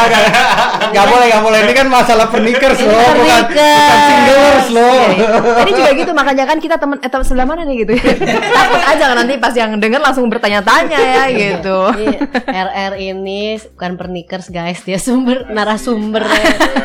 Gak 0.93 1.07
boleh, 1.09 1.27
gak 1.33 1.43
boleh. 1.43 1.59
Ini 1.65 1.73
kan 1.73 1.87
masalah 1.89 2.27
pernikers 2.29 2.77
Ini 2.77 2.93
loh, 2.93 3.13
bukan, 3.17 3.43
singlers 4.05 4.69
loh. 4.69 4.85
Iya, 4.93 5.09
iya. 5.17 5.29
Tadi 5.57 5.71
juga 5.73 5.91
gitu 5.97 6.13
makanya 6.13 6.45
kan 6.45 6.59
kita 6.61 6.77
temen 6.77 7.01
eh, 7.01 7.09
temen 7.09 7.25
sebelah 7.25 7.47
mana 7.49 7.63
nih 7.65 7.77
gitu. 7.89 7.93
Takut 8.61 8.83
aja 8.85 9.05
kan 9.09 9.17
nanti 9.17 9.35
pas 9.41 9.55
yang 9.57 9.73
denger 9.81 10.01
langsung 10.05 10.29
bertanya-tanya 10.29 11.01
ya 11.01 11.25
gitu. 11.33 11.79
Iya, 11.97 12.21
RR 12.53 12.93
ini 13.01 13.57
bukan 13.77 13.97
pernikers 13.97 14.53
guys, 14.53 14.85
dia 14.85 15.01
sumber 15.01 15.49
narasumber. 15.49 16.29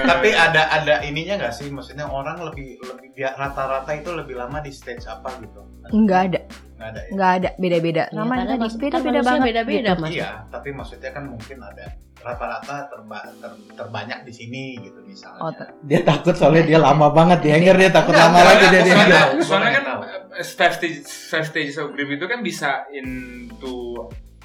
Tapi 0.07 0.31
ada 0.31 0.71
ada 0.71 1.03
ininya 1.03 1.43
nggak 1.43 1.53
sih? 1.53 1.67
Maksudnya 1.67 2.07
orang 2.07 2.39
lebih 2.39 2.79
lebih 2.79 3.11
dia 3.11 3.35
rata-rata 3.35 3.91
itu 3.91 4.15
lebih 4.15 4.39
lama 4.39 4.63
di 4.63 4.71
stage 4.71 5.03
apa 5.11 5.33
gitu? 5.43 5.59
Enggak 5.93 6.19
ada, 6.31 6.39
Nggak 6.85 6.93
ada 6.93 7.01
ya? 7.01 7.09
enggak 7.09 7.31
ada 7.31 7.49
beda-beda. 7.55 8.03
Ya, 8.05 8.07
tadi 8.07 8.85
kan 8.85 9.01
beda-beda 9.01 9.21
banget. 9.23 9.45
beda-beda, 9.47 9.91
gitu. 9.91 10.01
Mas. 10.01 10.11
Iya, 10.11 10.29
tapi 10.47 10.69
maksudnya 10.69 11.09
kan 11.09 11.23
mungkin 11.25 11.57
ada 11.59 11.85
rata-rata 12.17 12.75
terba- 12.87 13.29
ter- 13.37 13.61
terbanyak 13.75 14.19
di 14.21 14.33
sini 14.33 14.63
gitu 14.79 14.99
misalnya. 15.01 15.41
Oh, 15.41 15.51
ter- 15.51 15.73
Dia 15.81 16.01
takut 16.01 16.33
soalnya 16.33 16.63
dia 16.63 16.79
lama 16.79 17.07
banget 17.09 17.39
di 17.41 17.49
anger 17.49 17.75
dia 17.75 17.89
takut 17.89 18.11
Enggak, 18.11 18.25
lama 18.25 18.37
enggak, 18.37 18.49
lagi 18.51 18.65
dia 18.65 18.81
enggak, 18.81 18.85
dia. 18.85 19.05
dia. 19.05 19.43
soalnya 19.43 19.69
nggak 19.71 19.75
kan 19.75 19.83
tahu. 19.87 20.01
eh, 20.33 20.45
five 20.47 20.73
stages 20.73 21.03
five 21.27 21.45
stages 21.45 21.75
of 21.77 21.87
grief 21.91 22.09
itu 22.11 22.25
kan 22.25 22.39
bisa 22.41 22.69
into 22.89 23.75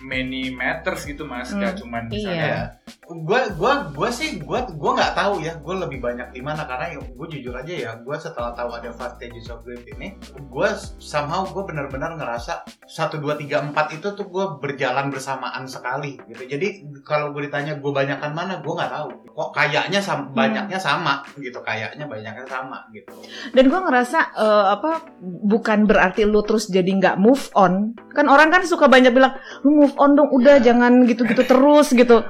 many 0.00 0.50
matters 0.50 1.04
gitu 1.04 1.24
mas, 1.24 1.52
Hmm. 1.52 1.60
gak 1.60 1.80
cuman 1.80 2.08
misalnya. 2.08 2.46
Iya. 2.46 2.62
gue 3.10 3.40
gua 3.58 3.90
gua 3.90 4.06
sih 4.10 4.38
gua 4.38 4.62
gua 4.70 4.94
nggak 4.94 5.14
tahu 5.18 5.42
ya 5.42 5.58
gue 5.58 5.74
lebih 5.82 5.98
banyak 5.98 6.30
di 6.30 6.42
mana 6.42 6.62
karena 6.62 6.94
gue 6.94 7.26
jujur 7.26 7.50
aja 7.54 7.70
ya 7.70 7.90
gue 7.98 8.16
setelah 8.18 8.54
tahu 8.54 8.70
ada 8.70 8.90
five 8.94 9.18
stages 9.18 9.50
of 9.50 9.66
grief 9.66 9.82
ini 9.98 10.14
gue 10.46 10.68
somehow 10.98 11.42
gue 11.42 11.62
benar-benar 11.66 12.14
ngerasa 12.14 12.62
satu 12.86 13.18
dua 13.18 13.34
tiga 13.34 13.66
empat 13.66 13.98
itu 13.98 14.14
tuh 14.14 14.26
gue 14.30 14.62
berjalan 14.62 15.10
bersamaan 15.10 15.66
sekali 15.66 16.22
gitu 16.30 16.46
jadi 16.46 16.86
kalau 17.02 17.34
gue 17.34 17.50
ditanya 17.50 17.78
gue 17.82 17.90
banyakan 17.90 18.30
mana 18.30 18.62
gue 18.62 18.70
nggak 18.70 18.92
tahu 18.94 19.08
kok 19.30 19.50
kayaknya 19.54 20.00
sama, 20.02 20.30
banyaknya 20.30 20.78
sama 20.78 21.22
gitu 21.38 21.58
kayaknya 21.62 22.04
banyaknya 22.06 22.46
sama 22.46 22.84
gitu 22.90 23.14
Dan 23.50 23.70
gue 23.70 23.80
ngerasa 23.80 24.18
eh, 24.38 24.66
apa 24.78 25.02
bukan 25.20 25.86
berarti 25.86 26.26
lu 26.26 26.42
terus 26.46 26.70
jadi 26.70 26.90
nggak 26.90 27.16
move 27.18 27.50
on. 27.56 27.94
Kan 28.14 28.26
orang 28.26 28.50
kan 28.50 28.62
suka 28.66 28.86
banyak 28.90 29.14
bilang 29.14 29.34
lu 29.62 29.82
move 29.82 29.89
on 29.94 30.12
dong, 30.12 30.30
udah 30.30 30.58
jangan 30.58 31.02
gitu-gitu 31.02 31.42
terus 31.42 31.90
gitu. 31.90 32.22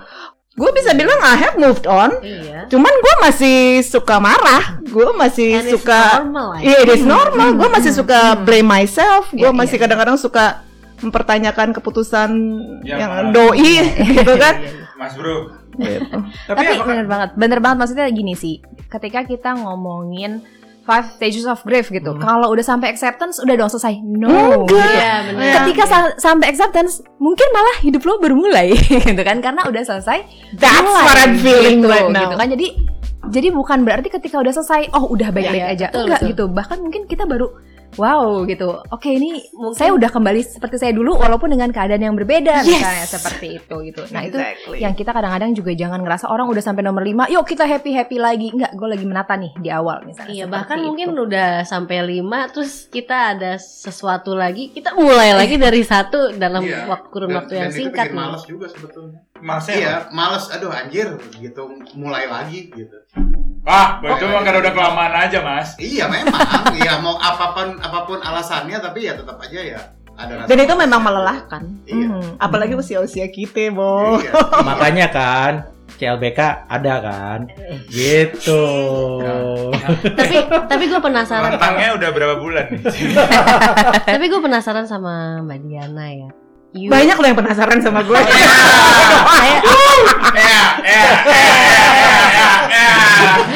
Gue 0.52 0.70
bisa 0.70 0.92
bilang 0.92 1.16
I 1.18 1.36
have 1.38 1.56
moved 1.56 1.84
on. 1.84 2.20
Iya. 2.20 2.66
Cuman 2.66 2.90
gue 2.90 3.14
masih 3.20 3.56
suka 3.80 4.18
marah. 4.18 4.82
Gue 4.82 5.08
masih 5.12 5.56
And 5.56 5.70
suka. 5.70 6.26
Iya, 6.58 6.76
it 6.80 6.90
is 6.92 7.02
normal. 7.02 7.54
Gue 7.54 7.68
masih 7.68 7.92
suka 7.92 8.34
blame 8.36 8.66
myself. 8.66 9.30
Gue 9.30 9.46
Iya, 9.46 9.50
masih 9.50 9.76
iya. 9.76 9.82
kadang-kadang 9.82 10.16
suka 10.16 10.66
mempertanyakan 11.00 11.72
keputusan 11.72 12.30
Ya, 12.82 12.98
yang 12.98 13.10
malah. 13.10 13.32
doi 13.32 13.72
gitu 14.16 14.32
kan. 14.36 14.54
Mas 14.94 15.16
bro, 15.16 15.56
Gitu. 15.72 16.02
Tapi 16.44 16.60
apakah- 16.66 16.84
bener 16.84 17.06
banget, 17.06 17.30
bener 17.34 17.58
banget 17.58 17.76
maksudnya 17.78 18.10
gini 18.10 18.34
sih. 18.34 18.60
Ketika 18.86 19.24
kita 19.24 19.56
ngomongin 19.56 20.44
five 20.90 21.06
stages 21.12 21.46
of 21.46 21.62
grief 21.62 21.86
gitu, 21.88 22.10
Hmm. 22.10 22.18
kalau 22.18 22.50
udah 22.50 22.60
sampai 22.60 22.90
acceptance 22.90 23.38
udah 23.38 23.54
dong 23.54 23.68
selesai. 23.68 23.94
No. 24.02 24.26
Enggak. 24.26 24.66
gitu. 24.66 24.74
Iya, 24.74 25.12
benar. 25.24 25.52
Ketika 25.56 25.82
sa- 25.86 26.14
sampai 26.18 26.46
acceptance, 26.48 26.92
mungkin 27.16 27.46
malah 27.50 27.76
hidup 27.80 28.02
lo 28.02 28.18
bermulai 28.18 28.74
gitu 29.06 29.22
kan 29.22 29.38
karena 29.38 29.62
udah 29.62 29.82
selesai. 29.82 30.18
That's 30.52 30.82
mulai 30.82 31.04
what 31.06 31.18
I'm 31.20 31.38
feeling 31.38 31.78
gitu, 31.78 31.88
right 31.88 32.10
now. 32.10 32.26
gitu 32.26 32.34
kan. 32.34 32.48
Jadi 32.50 32.66
jadi 33.22 33.48
bukan 33.48 33.84
berarti 33.84 34.08
ketika 34.10 34.36
udah 34.36 34.50
selesai, 34.50 34.90
oh 34.90 35.06
udah 35.06 35.30
baik-baik 35.30 35.62
Iya, 35.62 35.70
aja. 35.70 35.86
betul, 35.88 36.02
Enggak 36.02 36.20
betul. 36.20 36.30
gitu. 36.32 36.44
Bahkan 36.50 36.76
mungkin 36.80 37.02
kita 37.06 37.24
baru 37.24 37.46
wow 37.96 38.44
gitu. 38.44 38.82
Oke, 38.88 39.10
ini 39.10 39.42
Mungkin- 39.50 39.74
saya 39.74 39.90
udah 39.90 40.06
kembali 40.08 40.40
seperti 40.40 40.76
saya 40.76 40.92
dulu 40.92 41.16
walaupun 41.16 41.48
dengan 41.48 41.68
keadaan 41.68 42.00
yang 42.00 42.14
berbeda 42.14 42.60
Yes. 42.60 42.78
misalnya 42.78 43.06
seperti 43.06 43.46
itu 43.56 43.74
gitu. 43.84 44.02
Nah, 44.08 44.22
itu 44.22 44.36
Exactly. 44.36 44.78
yang 44.78 44.92
kita 44.92 45.10
kadang-kadang 45.10 45.50
juga 45.52 45.72
jangan 45.72 46.00
ngerasa 46.00 46.26
orang 46.26 46.46
udah 46.46 46.60
sampai 46.60 46.82
nomor 46.82 47.00
5, 47.00 47.26
yuk 47.26 47.44
kita 47.44 47.64
happy-happy 47.64 48.16
lagi. 48.16 48.48
Enggak, 48.50 48.72
gue 48.72 48.88
lagi 48.88 49.04
menata 49.04 49.34
nih 49.34 49.52
di 49.56 49.68
awal 49.68 50.04
misalnya. 50.04 50.32
Iya, 50.32 50.44
bahkan 50.46 50.76
itu. 50.76 50.86
mungkin 50.86 51.08
udah 51.12 51.50
sampai 51.62 51.98
5 52.00 52.48
terus 52.48 52.86
kita 52.86 53.34
ada 53.34 53.56
sesuatu 53.56 54.32
lagi, 54.32 54.68
kita 54.68 54.92
mulai 54.92 55.32
lagi 55.32 55.56
dari 55.60 55.82
satu 55.82 56.32
dalam 56.32 56.62
Iya. 56.62 56.86
waktu 56.86 57.08
kurun 57.08 57.28
Dan- 57.28 57.38
waktu 57.38 57.52
yang 57.56 57.68
dan 57.68 57.72
itu 57.72 57.80
singkat 57.80 58.06
bikin 58.06 58.12
nih. 58.12 58.22
males 58.22 58.42
juga 58.44 58.66
sebetulnya 58.66 59.20
masnya 59.40 59.74
iya 59.74 59.94
males 60.10 60.44
aduh 60.48 60.68
anjir 60.68 61.08
gitu 61.34 61.62
mulai 61.94 62.28
lagi 62.28 62.68
gitu 62.68 62.92
Ah, 63.60 64.00
itu 64.00 64.24
mah 64.24 64.40
karena 64.40 64.58
udah 64.58 64.72
kelamaan 64.72 65.14
aja 65.14 65.38
mas. 65.40 65.76
Iya 65.76 66.08
memang, 66.08 66.40
iya 66.74 66.96
mau 66.96 67.14
apa 67.14 67.52
pun 67.52 67.76
apa 67.76 68.08
pun 68.08 68.18
alasannya 68.18 68.80
tapi 68.80 69.04
ya 69.04 69.12
tetap 69.12 69.36
aja 69.36 69.60
ya 69.60 69.80
ada 70.16 70.32
rasa 70.36 70.48
Dan 70.48 70.58
itu 70.60 70.74
memang 70.74 71.00
melelahkan. 71.00 71.62
Iya. 71.84 72.08
Hmm, 72.08 72.28
Apalagi 72.36 72.72
usia-usia 72.72 73.28
kita, 73.28 73.68
Bo. 73.70 74.16
Iya. 74.16 74.32
Makanya 74.68 75.06
kan 75.08 75.52
CLBK 75.92 76.40
ada 76.66 76.94
kan? 77.00 77.38
Gitu. 77.86 78.64
tapi 80.16 80.36
tapi 80.72 80.84
gue 80.88 81.00
penasaran 81.02 81.52
Rentangnya 81.52 81.88
udah 81.92 82.08
berapa 82.10 82.34
bulan 82.40 82.64
nih? 82.70 82.80
tapi 84.08 84.24
gue 84.24 84.40
penasaran 84.40 84.88
sama 84.88 85.44
Mbak 85.44 85.58
Diana 85.62 86.06
ya 86.08 86.28
You- 86.70 86.86
Banyak 86.86 87.18
loh 87.18 87.26
yang 87.26 87.34
penasaran 87.34 87.82
sama 87.82 88.00
gue. 88.06 88.14
Ya, 88.14 88.30
ya, 88.30 89.58
ya, 90.30 90.62
ya, 90.86 91.02
ya. 91.26 92.29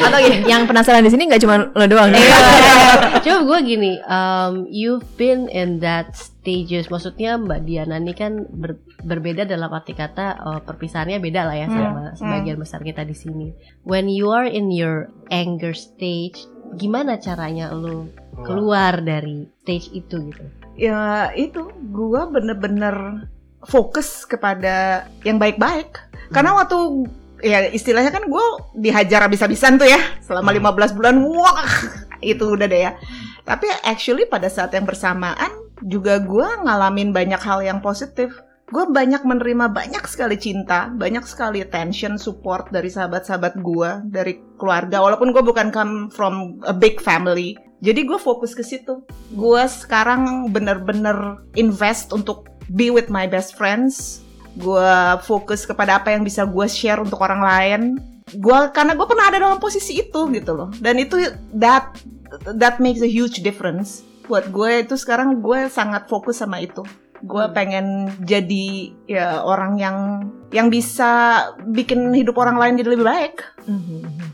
Atau 0.05 0.19
gini, 0.21 0.37
yang 0.45 0.63
penasaran 0.65 1.01
di 1.01 1.09
sini 1.09 1.25
nggak 1.25 1.41
cuma 1.41 1.55
lo 1.67 1.85
doang. 1.85 2.09
nih. 2.09 2.21
Iya. 2.21 2.37
Coba 3.25 3.39
gue 3.41 3.59
gini, 3.65 3.91
um, 4.05 4.69
you've 4.69 5.05
been 5.15 5.49
in 5.49 5.81
that 5.81 6.13
stages. 6.13 6.87
Maksudnya 6.87 7.35
Mbak 7.35 7.65
Diana 7.65 7.97
ini 7.97 8.13
kan 8.13 8.45
ber- 8.47 8.77
berbeda 9.01 9.43
dalam 9.43 9.69
arti 9.69 9.91
kata 9.91 10.37
uh, 10.37 10.59
perpisahannya 10.61 11.17
beda 11.17 11.41
lah 11.43 11.55
ya 11.55 11.65
Hmm, 11.65 11.75
sama 11.75 12.01
sebagian 12.13 12.57
besar 12.57 12.79
kita 12.79 13.01
di 13.01 13.13
sini. 13.13 13.47
When 13.81 14.05
you 14.05 14.29
are 14.29 14.45
in 14.45 14.69
your 14.69 15.09
anger 15.27 15.73
stage, 15.73 16.45
gimana 16.75 17.17
caranya 17.17 17.71
lo 17.71 18.09
keluar 18.43 18.99
dari 18.99 19.47
stage 19.63 19.89
itu 19.91 20.27
gitu? 20.27 20.43
ya 20.75 21.31
itu 21.31 21.71
gue 21.71 22.21
bener-bener 22.27 23.23
fokus 23.63 24.27
kepada 24.27 25.07
yang 25.23 25.39
baik-baik 25.39 25.95
karena 26.29 26.51
waktu 26.51 27.07
ya 27.43 27.67
istilahnya 27.71 28.11
kan 28.13 28.27
gue 28.27 28.45
dihajar 28.77 29.25
habis-habisan 29.25 29.79
tuh 29.81 29.89
ya 29.89 29.99
selama 30.23 30.53
15 30.53 30.97
bulan. 30.97 31.15
Wah 31.23 31.71
itu 32.23 32.55
udah 32.55 32.67
deh 32.67 32.81
ya. 32.87 32.91
Tapi 33.45 33.69
actually 33.85 34.25
pada 34.25 34.49
saat 34.49 34.73
yang 34.73 34.87
bersamaan 34.87 35.51
juga 35.85 36.17
gue 36.23 36.47
ngalamin 36.65 37.11
banyak 37.11 37.41
hal 37.41 37.61
yang 37.61 37.79
positif. 37.83 38.33
Gue 38.65 38.89
banyak 38.89 39.21
menerima 39.21 39.69
banyak 39.69 40.01
sekali 40.09 40.41
cinta 40.41 40.89
banyak 40.89 41.21
sekali 41.29 41.61
attention 41.61 42.17
support 42.17 42.73
dari 42.73 42.89
sahabat-sahabat 42.89 43.61
gue 43.61 43.89
dari 44.09 44.41
keluarga. 44.57 45.05
Walaupun 45.05 45.29
gue 45.35 45.43
bukan 45.45 45.69
come 45.69 46.09
from 46.09 46.57
a 46.65 46.73
big 46.73 46.97
family. 46.97 47.53
Jadi 47.85 48.07
gue 48.07 48.17
fokus 48.17 48.57
ke 48.57 48.65
situ. 48.65 49.05
Gue 49.37 49.61
sekarang 49.69 50.49
bener-bener 50.49 51.45
invest 51.53 52.09
untuk 52.09 52.49
be 52.73 52.89
with 52.89 53.13
my 53.13 53.29
best 53.29 53.53
friends 53.53 54.24
gue 54.55 54.91
fokus 55.27 55.67
kepada 55.67 55.99
apa 55.99 56.15
yang 56.15 56.23
bisa 56.23 56.47
gue 56.47 56.67
share 56.67 57.03
untuk 57.03 57.19
orang 57.19 57.41
lain. 57.43 57.81
Gue 58.33 58.57
karena 58.73 58.97
gue 58.97 59.05
pernah 59.05 59.29
ada 59.29 59.37
dalam 59.37 59.59
posisi 59.59 59.99
itu 59.99 60.21
gitu 60.31 60.51
loh. 60.55 60.69
Dan 60.79 60.97
itu 60.97 61.19
that 61.53 61.93
that 62.55 62.79
makes 62.79 63.03
a 63.03 63.09
huge 63.09 63.43
difference. 63.43 64.01
Buat 64.25 64.49
gue 64.49 64.87
itu 64.87 64.95
sekarang 64.97 65.43
gue 65.43 65.69
sangat 65.69 66.09
fokus 66.09 66.41
sama 66.41 66.63
itu. 66.63 66.81
Gue 67.25 67.45
pengen 67.53 68.11
jadi 68.21 68.91
ya 69.07 69.41
orang 69.41 69.79
yang 69.79 69.97
yang 70.51 70.67
bisa 70.69 71.41
bikin 71.63 72.11
hidup 72.15 72.35
orang 72.37 72.57
lain 72.57 72.75
jadi 72.79 72.89
lebih 72.95 73.05
baik. 73.05 73.35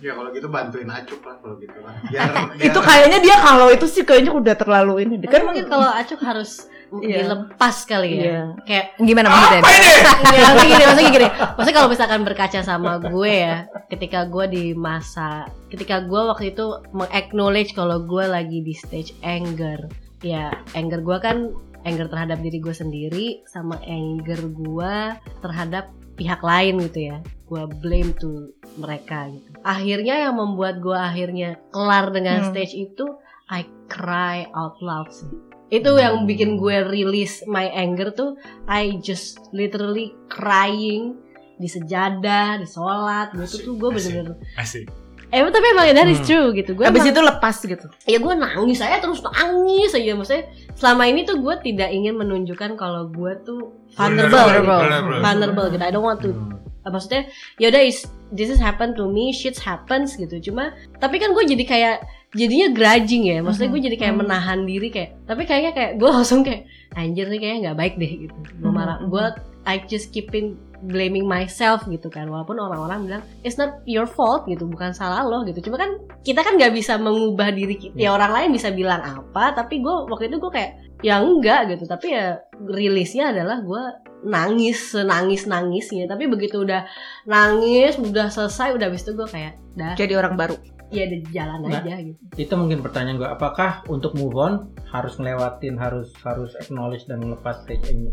Ya 0.02 0.18
kalau 0.18 0.30
gitu 0.34 0.48
bantuin 0.50 0.90
Acuk 0.90 1.22
lah 1.26 1.36
kalau 1.42 1.56
gitu 1.62 1.78
lah. 1.82 1.94
Biar, 2.12 2.30
itu 2.58 2.72
biar- 2.74 2.86
kayaknya 2.88 3.20
dia 3.22 3.36
kalau 3.42 3.68
itu 3.70 3.86
sih 3.86 4.04
kayaknya 4.06 4.34
udah 4.34 4.56
terlalu 4.58 5.06
ini 5.06 5.16
Kan 5.28 5.46
mungkin 5.46 5.68
kalau 5.68 5.88
Acuk 5.88 6.20
harus 6.24 6.72
Iya. 7.00 7.24
dilepas 7.24 7.76
kali 7.88 8.10
ya. 8.12 8.20
Iya. 8.20 8.42
Kayak 8.68 8.86
Gimana 9.00 9.28
maksudnya? 9.32 9.62
ya, 10.36 10.44
maksudnya 10.44 10.68
gini, 10.68 10.84
maksudnya 10.92 11.12
gini. 11.12 11.28
Maksudnya 11.32 11.78
kalau 11.80 11.90
misalkan 11.90 12.22
berkaca 12.28 12.60
sama 12.60 12.92
gue 13.00 13.32
ya, 13.32 13.56
ketika 13.88 14.28
gue 14.28 14.46
di 14.52 14.66
masa, 14.76 15.48
ketika 15.72 16.04
gue 16.04 16.22
waktu 16.28 16.52
itu 16.52 16.66
meng-acknowledge 16.92 17.72
kalau 17.72 18.04
gue 18.04 18.28
lagi 18.28 18.60
di 18.60 18.76
stage 18.76 19.16
anger, 19.24 19.88
ya 20.20 20.52
anger 20.76 21.00
gue 21.00 21.18
kan 21.18 21.38
anger 21.82 22.12
terhadap 22.12 22.44
diri 22.44 22.60
gue 22.60 22.76
sendiri 22.76 23.26
sama 23.48 23.80
anger 23.88 24.52
gue 24.52 24.94
terhadap 25.40 25.90
pihak 26.14 26.44
lain 26.44 26.78
gitu 26.92 27.10
ya. 27.10 27.18
Gue 27.48 27.68
blame 27.80 28.12
to 28.16 28.52
mereka 28.76 29.32
gitu. 29.32 29.48
Akhirnya 29.64 30.28
yang 30.28 30.36
membuat 30.36 30.80
gue 30.80 30.96
akhirnya 30.96 31.56
kelar 31.72 32.12
dengan 32.12 32.44
Hmm. 32.44 32.50
stage 32.52 32.76
itu, 32.76 33.08
I 33.48 33.64
cry 33.88 34.48
out 34.52 34.80
loud 34.80 35.12
sih. 35.12 35.51
Itu 35.72 35.96
yang 35.96 36.28
bikin 36.28 36.60
gue 36.60 36.84
release 36.86 37.42
my 37.46 37.66
anger 37.66 38.12
tuh 38.12 38.36
I 38.68 39.00
just 39.00 39.40
literally 39.50 40.12
crying 40.28 41.16
di 41.56 41.66
sejadah, 41.66 42.60
di 42.60 42.68
sholat 42.68 43.32
gitu 43.34 43.56
tuh 43.64 43.74
gue 43.78 43.90
bener-bener 43.90 44.36
Asik. 44.56 44.92
Eh 45.32 45.40
tapi 45.40 45.64
emang 45.64 45.88
that 45.96 46.06
is 46.06 46.20
Hmm. 46.20 46.28
true 46.28 46.48
gitu 46.52 46.76
Gue 46.76 46.84
Abis 46.84 47.08
emang- 47.08 47.16
itu 47.16 47.22
lepas 47.24 47.56
gitu. 47.56 47.88
ya 48.04 48.20
gue 48.20 48.34
nangis 48.36 48.78
saya 48.78 49.00
terus 49.00 49.24
nangis 49.24 49.96
aja 49.96 50.12
maksudnya 50.12 50.44
selama 50.76 51.08
ini 51.08 51.24
tuh 51.24 51.40
gue 51.40 51.56
tidak 51.64 51.88
ingin 51.88 52.20
menunjukkan 52.20 52.76
kalau 52.76 53.08
gue 53.08 53.32
tuh 53.42 53.72
vulnerable 53.94 54.36
Vulnerable. 54.36 54.52
gitu. 54.52 54.92
Vulnerable. 54.92 55.20
vulnerable 55.24 55.68
gitu 55.72 55.84
I 55.84 55.92
don't 55.94 56.04
want 56.04 56.20
to 56.20 56.36
Hmm. 56.36 56.60
maksudnya 56.84 57.32
ya 57.56 57.70
udah 57.70 57.80
is 57.80 58.04
this 58.30 58.50
is 58.50 58.60
happen 58.60 58.92
to 58.92 59.06
me 59.06 59.32
shit 59.32 59.56
happens 59.56 60.18
gitu 60.18 60.36
cuma 60.42 60.74
tapi 60.98 61.16
kan 61.16 61.32
gue 61.32 61.46
jadi 61.46 61.64
kayak 61.64 61.96
jadinya 62.32 62.67
grudging 62.72 63.24
ya. 63.28 63.44
Maksudnya 63.44 63.70
gue 63.70 63.82
jadi 63.91 63.98
kayak 64.00 64.15
Mhm. 64.15 64.22
menahan 64.24 64.60
diri 64.63 64.88
kayak 64.88 65.10
tapi 65.28 65.44
kayaknya 65.44 65.72
kayak 65.76 65.91
gue 66.00 66.10
langsung 66.10 66.41
kayak 66.41 66.63
anjir 66.96 67.28
nih 67.28 67.39
kayaknya 67.39 67.60
nggak 67.70 67.78
baik 67.78 67.94
deh 68.00 68.13
gitu. 68.28 68.38
Gue 68.60 68.72
Mhm, 68.72 68.76
marah 68.76 68.98
gue 69.04 69.26
I 69.62 69.78
just 69.86 70.10
keeping 70.10 70.58
blaming 70.82 71.30
myself 71.30 71.86
gitu 71.86 72.10
kan. 72.10 72.26
Walaupun 72.26 72.58
orang-orang 72.58 73.06
bilang 73.06 73.24
it's 73.46 73.54
not 73.56 73.86
your 73.86 74.10
fault 74.10 74.50
gitu 74.50 74.65
bukan 74.65 74.89
salah 74.91 75.22
lo 75.22 75.46
gitu. 75.46 75.70
Cuma 75.70 75.78
kan 75.78 75.94
kita 76.26 76.41
kan 76.41 76.58
nggak 76.58 76.74
bisa 76.74 76.98
mengubah 76.98 77.54
diri 77.54 77.78
kita 77.78 77.94
ya 77.94 78.10
orang 78.12 78.34
lain 78.34 78.50
bisa 78.56 78.74
bilang 78.74 79.04
apa 79.04 79.54
tapi 79.54 79.84
gue 79.84 79.96
waktu 80.10 80.32
itu 80.34 80.41
gue 80.41 80.50
kayak 80.50 80.72
ya 81.06 81.22
enggak 81.22 81.78
gitu. 81.78 81.86
Tapi 81.86 82.08
ya 82.15 82.41
rilisnya 82.58 83.30
adalah 83.30 83.62
gue 83.62 83.84
nangis 84.22 84.94
senangis 84.94 85.50
nangisnya 85.50 86.06
tapi 86.06 86.30
begitu 86.30 86.62
udah 86.62 86.86
nangis 87.26 87.98
udah 87.98 88.30
selesai 88.30 88.74
udah 88.78 88.86
habis 88.89 89.06
itu 89.06 89.13
gue 89.13 89.28
kayak 89.30 89.54
dah. 89.78 89.94
Jadi 89.94 90.13
orang 90.17 90.34
baru. 90.34 90.58
Ya 90.92 91.08
udah 91.08 91.22
jalan 91.32 91.60
Nah. 91.64 91.80
aja 91.80 91.96
gitu 91.98 92.20
Itu 92.38 92.54
mungkin 92.54 92.84
pertanyaan 92.84 93.18
gue, 93.18 93.30
apakah 93.30 93.88
untuk 93.88 94.12
move 94.14 94.36
on 94.36 94.54
harus 94.86 95.16
ngelewatin 95.16 95.76
harus 95.76 96.12
harus 96.22 96.52
acknowledge 96.56 97.08
dan 97.08 97.20
melepas 97.20 97.64
stage 97.64 97.88
ang- 97.88 98.12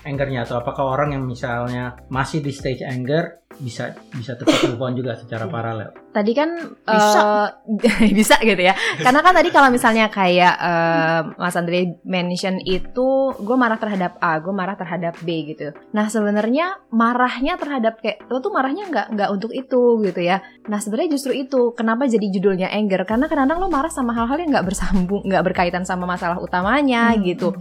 angernya 0.00 0.46
atau 0.46 0.56
apakah 0.56 0.88
orang 0.88 1.12
yang 1.12 1.24
misalnya 1.24 1.98
masih 2.08 2.40
di 2.40 2.50
stage 2.50 2.80
anger 2.80 3.42
bisa 3.60 3.92
bisa 4.16 4.32
tetap 4.34 4.56
move 4.66 4.80
on 4.80 4.96
juga 4.96 5.14
secara 5.20 5.44
paralel? 5.46 5.92
Tadi 6.10 6.32
kan 6.34 6.50
Bisa. 6.82 7.20
eh, 7.68 8.10
bisa 8.18 8.34
gitu 8.40 8.58
ya. 8.58 8.74
Karena 8.98 9.20
kan 9.20 9.36
tadi 9.36 9.52
kalau 9.52 9.68
misalnya 9.70 10.08
kayak 10.10 10.54
eh, 10.58 11.20
Mas 11.36 11.54
Andre 11.54 12.00
mention 12.02 12.58
itu 12.64 13.36
gue 13.36 13.56
marah 13.56 13.76
terhadap 13.76 14.18
A, 14.18 14.40
gue 14.40 14.50
marah 14.50 14.74
terhadap 14.74 15.20
B 15.22 15.52
gitu. 15.54 15.70
Nah 15.92 16.08
sebenarnya 16.08 16.80
marahnya 16.90 17.60
terhadap 17.60 18.00
kayak 18.00 18.26
lo 18.32 18.40
tuh 18.42 18.50
marahnya 18.50 18.88
nggak 18.88 19.06
nggak 19.14 19.30
untuk 19.30 19.52
itu 19.52 20.00
gitu 20.02 20.20
ya. 20.20 20.40
Nah 20.66 20.80
sebenarnya 20.80 21.14
justru 21.14 21.36
itu 21.36 21.76
kenapa 21.76 22.08
jadi 22.08 22.26
judulnya 22.32 22.72
anger 22.72 23.04
karena 23.06 23.28
kadang-kadang 23.28 23.60
lo 23.60 23.68
marah 23.70 23.92
sama 23.92 24.16
hal-hal 24.16 24.40
yang 24.40 24.50
nggak 24.56 24.66
bersambung, 24.66 25.22
nggak 25.28 25.44
berkaitan 25.46 25.84
sama 25.84 26.08
masalah 26.08 26.40
utamanya 26.40 27.12
gitu. 27.20 27.54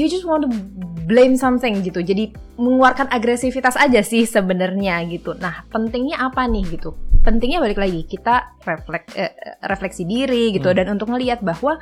You 0.00 0.08
just 0.08 0.24
want 0.24 0.48
to 0.48 0.50
blame 1.04 1.36
something 1.36 1.84
gitu. 1.84 2.00
Jadi 2.00 2.32
mengeluarkan 2.56 3.12
agresivitas 3.12 3.76
aja 3.76 4.00
sih 4.00 4.24
sebenarnya 4.24 5.04
gitu. 5.12 5.36
Nah, 5.36 5.68
pentingnya 5.68 6.24
apa 6.24 6.48
nih 6.48 6.64
gitu? 6.80 6.96
Pentingnya 7.20 7.60
balik 7.60 7.76
lagi 7.76 8.08
kita 8.08 8.56
reflek 8.64 9.12
eh, 9.12 9.28
refleksi 9.68 10.08
diri 10.08 10.56
gitu 10.56 10.72
Hmm. 10.72 10.78
dan 10.80 10.86
untuk 10.96 11.12
ngelihat 11.12 11.44
bahwa 11.44 11.76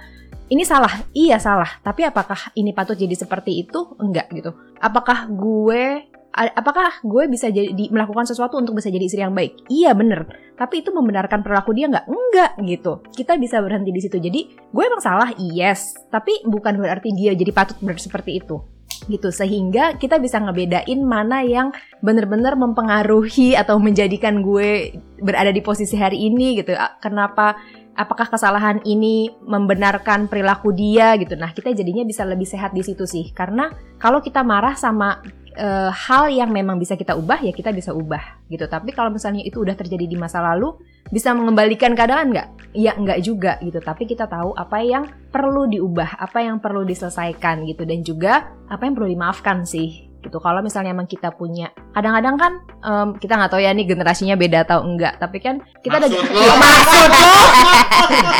ini 0.50 0.66
salah, 0.66 0.90
iya 1.14 1.38
salah. 1.38 1.78
Tapi 1.78 2.09
apakah 2.09 2.50
ini 2.59 2.74
patut 2.74 2.98
jadi 2.98 3.14
seperti 3.14 3.62
itu? 3.62 3.94
Enggak 4.02 4.33
gitu. 4.35 4.50
Apakah 4.83 5.31
gue 5.31 6.09
apakah 6.38 7.03
gue 7.03 7.24
bisa 7.27 7.51
jadi 7.51 7.90
melakukan 7.90 8.29
sesuatu 8.31 8.55
untuk 8.61 8.79
bisa 8.79 8.88
jadi 8.88 9.05
istri 9.05 9.20
yang 9.24 9.35
baik? 9.35 9.66
Iya 9.66 9.92
bener. 9.98 10.29
Tapi 10.55 10.87
itu 10.87 10.94
membenarkan 10.94 11.42
perilaku 11.42 11.74
dia 11.74 11.90
nggak? 11.90 12.07
Enggak 12.07 12.51
gitu. 12.62 13.03
Kita 13.11 13.35
bisa 13.35 13.59
berhenti 13.59 13.90
di 13.90 14.01
situ. 14.01 14.16
Jadi 14.22 14.40
gue 14.70 14.83
emang 14.87 15.03
salah, 15.03 15.35
yes. 15.38 15.98
Tapi 16.09 16.46
bukan 16.46 16.79
berarti 16.79 17.11
dia 17.14 17.35
jadi 17.35 17.51
patut 17.51 17.79
ber- 17.83 17.98
seperti 17.98 18.38
itu 18.38 18.62
gitu 19.07 19.31
sehingga 19.31 19.94
kita 19.96 20.18
bisa 20.18 20.42
ngebedain 20.42 21.01
mana 21.01 21.46
yang 21.46 21.70
bener-bener 22.03 22.59
mempengaruhi 22.59 23.55
atau 23.55 23.79
menjadikan 23.79 24.42
gue 24.42 25.01
berada 25.22 25.55
di 25.55 25.62
posisi 25.62 25.94
hari 25.94 26.29
ini 26.29 26.59
gitu 26.61 26.74
kenapa 26.98 27.57
apakah 27.98 28.31
kesalahan 28.31 28.79
ini 28.87 29.31
membenarkan 29.42 30.27
perilaku 30.27 30.74
dia 30.74 31.14
gitu 31.18 31.35
nah 31.35 31.51
kita 31.51 31.74
jadinya 31.74 32.03
bisa 32.03 32.22
lebih 32.22 32.46
sehat 32.46 32.74
di 32.74 32.83
situ 32.83 33.07
sih 33.07 33.31
karena 33.33 33.70
kalau 33.98 34.22
kita 34.22 34.42
marah 34.42 34.74
sama 34.74 35.22
eh, 35.58 35.90
hal 35.90 36.30
yang 36.30 36.54
memang 36.54 36.78
bisa 36.78 36.94
kita 36.94 37.18
ubah 37.18 37.42
ya 37.42 37.50
kita 37.50 37.74
bisa 37.74 37.90
ubah 37.90 38.46
gitu. 38.46 38.64
Tapi 38.64 38.94
kalau 38.94 39.10
misalnya 39.10 39.42
itu 39.42 39.60
udah 39.60 39.74
terjadi 39.74 40.06
di 40.06 40.16
masa 40.16 40.38
lalu 40.40 40.78
bisa 41.10 41.34
mengembalikan 41.34 41.92
keadaan 41.98 42.32
nggak? 42.32 42.48
Ya 42.78 42.94
nggak 42.94 43.20
juga 43.26 43.58
gitu. 43.60 43.82
Tapi 43.82 44.06
kita 44.06 44.30
tahu 44.30 44.56
apa 44.56 44.78
yang 44.80 45.04
perlu 45.28 45.68
diubah 45.68 46.16
apa 46.16 46.40
yang 46.40 46.62
perlu 46.62 46.86
diselesaikan 46.86 47.66
gitu. 47.66 47.82
Dan 47.82 48.06
juga 48.06 48.54
apa 48.70 48.86
yang 48.86 48.94
perlu 48.96 49.10
dimaafkan 49.10 49.66
sih 49.68 50.07
gitu 50.18 50.42
kalau 50.42 50.59
misalnya 50.59 50.90
emang 50.90 51.07
kita 51.07 51.31
punya 51.31 51.70
kadang-kadang 51.94 52.35
kan 52.35 52.52
em, 52.83 53.09
kita 53.16 53.38
nggak 53.38 53.50
tahu 53.54 53.62
ya 53.62 53.70
nih 53.70 53.87
generasinya 53.87 54.35
beda 54.35 54.66
atau 54.66 54.83
enggak 54.83 55.14
tapi 55.16 55.38
kan 55.38 55.62
kita 55.78 56.02
ada 56.02 56.11
Maksud 56.11 56.26
lo? 56.35 56.54
maksud 56.62 57.11
lo 57.14 57.33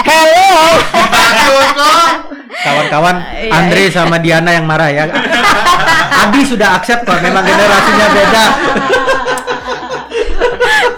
hello 0.03 0.51
Maksud 0.91 1.71
lo? 1.79 1.95
kawan-kawan 2.59 3.17
Iya, 3.39 3.55
Andre 3.55 3.83
sama 3.89 4.19
Diana 4.19 4.51
yang 4.51 4.67
marah 4.67 4.91
ya. 4.91 5.07
Abi 6.19 6.43
sudah 6.43 6.75
accept 6.75 7.07
kok 7.07 7.23
memang 7.23 7.47
generasinya 7.47 8.07
beda. 8.11 8.45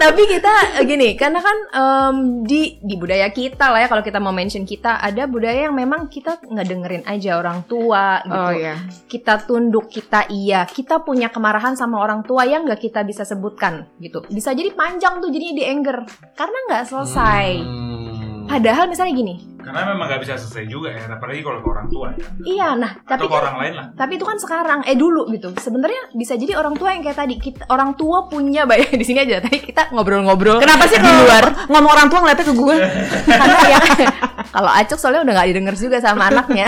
Tapi 0.01 0.23
kita 0.25 0.81
eh, 0.81 0.85
gini, 0.89 1.13
karena 1.13 1.37
kan 1.37 1.57
em, 1.69 2.17
di 2.41 2.81
di 2.81 2.97
budaya 2.97 3.29
kita 3.29 3.69
lah 3.69 3.85
ya 3.85 3.87
kalau 3.87 4.01
kita 4.01 4.17
mau 4.17 4.33
mention 4.33 4.65
kita 4.65 4.97
ada 4.97 5.29
budaya 5.29 5.69
yang 5.69 5.77
memang 5.77 6.09
kita 6.09 6.41
nggak 6.41 6.67
dengerin 6.67 7.03
aja 7.05 7.37
orang 7.37 7.61
tua 7.69 8.25
gitu. 8.25 8.33
Oh 8.33 8.51
iya. 8.51 8.75
Kita 9.05 9.45
tunduk, 9.45 9.93
kita 9.93 10.25
iya, 10.33 10.65
kita 10.65 11.05
punya 11.05 11.29
kemarahan 11.29 11.77
sama 11.77 12.01
orang 12.01 12.25
tua 12.25 12.49
yang 12.49 12.65
nggak 12.65 12.81
kita 12.81 13.05
bisa 13.05 13.21
sebutkan 13.21 13.85
gitu. 14.01 14.25
Bisa 14.25 14.57
jadi 14.57 14.73
panjang 14.73 15.21
tuh 15.21 15.29
jadinya 15.29 15.55
di 15.61 15.65
anger 15.69 15.97
karena 16.33 16.57
nggak 16.65 16.83
selesai. 16.89 17.47
Hmm. 17.61 18.49
Padahal 18.51 18.91
misalnya 18.91 19.15
gini, 19.15 19.35
Karena 19.61 19.81
memang 19.87 20.05
nggak 20.05 20.21
bisa 20.21 20.33
selesai 20.35 20.65
juga 20.65 20.89
ya, 20.89 21.05
apalagi 21.07 21.39
kalau 21.39 21.59
ke 21.59 21.69
orang 21.69 21.87
tua 21.87 22.07
ya. 22.11 22.25
iya 22.43 22.69
nah 22.73 22.91
tapi 22.99 23.21
Atau 23.21 23.27
ke 23.27 23.35
orang 23.35 23.55
lain 23.57 23.73
lah. 23.73 23.85
tapi 23.93 24.11
itu 24.15 24.25
kan 24.25 24.37
sekarang 24.37 24.79
eh 24.83 24.93
dulu 24.93 25.29
gitu 25.29 25.53
sebenarnya 25.55 26.01
bisa 26.11 26.33
jadi 26.33 26.53
orang 26.55 26.73
tua 26.73 26.91
yang 26.91 27.01
kayak 27.01 27.17
tadi 27.17 27.35
kita 27.35 27.65
orang 27.67 27.93
tua 27.93 28.25
punya 28.25 28.63
banyak 28.63 28.89
di 29.01 29.05
sini 29.05 29.21
aja 29.21 29.39
tadi 29.39 29.59
kita 29.59 29.91
ngobrol-ngobrol 29.91 30.57
Kenapa 30.57 30.85
sih 30.85 30.95
di 30.95 31.03
kalau 31.03 31.21
luar 31.21 31.43
ngomong 31.67 31.91
orang 31.91 32.07
tua 32.07 32.19
ngeliatnya 32.19 32.45
ke 32.45 32.53
gue? 32.53 32.75
karena 33.29 33.55
ya 33.67 33.79
kalau 34.55 34.71
acuk 34.73 34.97
soalnya 34.97 35.21
udah 35.21 35.33
nggak 35.33 35.47
didengar 35.49 35.75
juga 35.75 35.97
sama 35.97 36.27
anaknya 36.27 36.67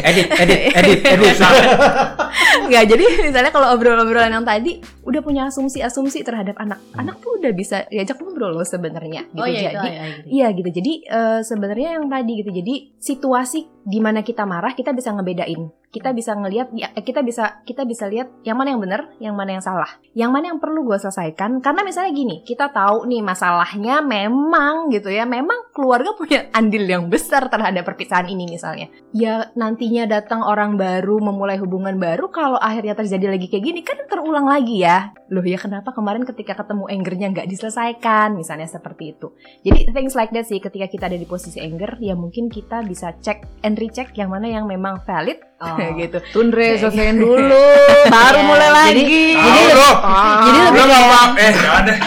edit, 0.00 0.28
edit, 0.30 0.60
edit, 0.72 0.98
edit. 1.04 1.36
nggak 2.68 2.84
jadi 2.86 3.04
misalnya 3.20 3.50
kalau 3.50 3.74
obrol-obrolan 3.74 4.30
yang 4.32 4.46
tadi 4.46 4.78
udah 5.02 5.20
punya 5.20 5.42
asumsi-asumsi 5.48 6.22
terhadap 6.22 6.54
anak 6.56 6.78
anak 6.94 7.18
tuh 7.18 7.36
udah 7.36 7.50
bisa 7.50 7.82
diajak 7.88 8.20
ngobrol 8.20 8.52
loh 8.52 8.66
sebenarnya 8.66 9.26
gitu 9.26 9.40
Oh 9.40 9.48
iya 9.48 9.70
itu 9.70 9.78
jadi 9.78 9.90
I 9.90 10.09
agree. 10.10 10.30
Iya 10.34 10.46
gitu. 10.52 10.70
Jadi 10.74 10.92
eh, 11.06 11.40
sebenarnya 11.46 11.88
yang 11.98 12.06
tadi 12.10 12.32
gitu. 12.42 12.50
Jadi 12.50 12.74
situasi 12.98 13.60
di 13.86 13.98
mana 14.02 14.20
kita 14.26 14.42
marah 14.44 14.74
kita 14.74 14.90
bisa 14.90 15.14
ngebedain. 15.14 15.79
Kita 15.90 16.14
bisa 16.14 16.38
ngelihat 16.38 16.70
ya, 16.70 16.94
eh, 16.94 17.02
kita 17.02 17.26
bisa 17.26 17.66
kita 17.66 17.82
bisa 17.82 18.06
lihat 18.06 18.30
yang 18.46 18.54
mana 18.54 18.70
yang 18.70 18.78
benar, 18.78 19.10
yang 19.18 19.34
mana 19.34 19.58
yang 19.58 19.64
salah. 19.64 19.98
Yang 20.14 20.30
mana 20.30 20.44
yang 20.54 20.62
perlu 20.62 20.86
gue 20.86 20.94
selesaikan 21.02 21.58
karena 21.58 21.82
misalnya 21.82 22.14
gini, 22.14 22.46
kita 22.46 22.70
tahu 22.70 23.10
nih 23.10 23.26
masalahnya 23.26 23.98
memang 23.98 24.94
gitu 24.94 25.10
ya. 25.10 25.26
Memang 25.26 25.74
keluarga 25.74 26.14
punya 26.14 26.46
andil 26.58 26.86
yang 26.86 27.10
besar 27.10 27.50
terhadap 27.50 27.82
perpisahan 27.82 28.30
ini 28.30 28.46
misalnya. 28.46 28.86
Ya 29.10 29.50
nantinya 29.58 30.06
datang 30.06 30.46
orang 30.46 30.78
baru 30.78 31.18
memulai 31.18 31.58
hubungan 31.58 31.98
baru 31.98 32.30
kalau 32.30 32.62
akhirnya 32.62 32.94
terjadi 32.94 33.34
lagi 33.34 33.50
kayak 33.50 33.64
gini 33.66 33.80
kan 33.82 33.98
terulang 34.06 34.46
lagi 34.46 34.86
ya. 34.86 35.10
Loh 35.26 35.42
ya 35.42 35.58
kenapa 35.58 35.90
kemarin 35.90 36.22
ketika 36.22 36.54
ketemu 36.54 36.86
angernya 36.86 37.26
nggak 37.34 37.50
diselesaikan 37.50 38.38
misalnya 38.38 38.70
seperti 38.70 39.18
itu. 39.18 39.34
Jadi 39.66 39.90
things 39.90 40.14
like 40.14 40.30
that 40.30 40.46
sih 40.46 40.62
ketika 40.62 40.86
kita 40.86 41.10
ada 41.10 41.18
di 41.18 41.26
posisi 41.26 41.58
anger 41.58 41.98
ya 41.98 42.14
mungkin 42.14 42.46
kita 42.46 42.86
bisa 42.86 43.10
cek 43.18 43.66
and 43.66 43.74
recheck 43.82 44.14
yang 44.14 44.30
mana 44.30 44.46
yang 44.46 44.70
memang 44.70 45.02
valid 45.02 45.49
Oh. 45.60 45.76
gitu. 46.00 46.18
Tundre, 46.32 46.80
selesaiin 46.80 47.20
dulu, 47.20 47.64
baru 48.14 48.40
mulai 48.42 48.68
jadi- 48.90 49.04
lagi. 49.04 49.24
Tahu 49.36 49.64
bro. 49.70 49.90
jadi 50.40 50.58
lebih 50.64 50.80
Bro 50.80 50.84
nggak 50.88 51.02
kayak- 51.04 51.36
eh 51.36 51.52
deh. 51.84 51.98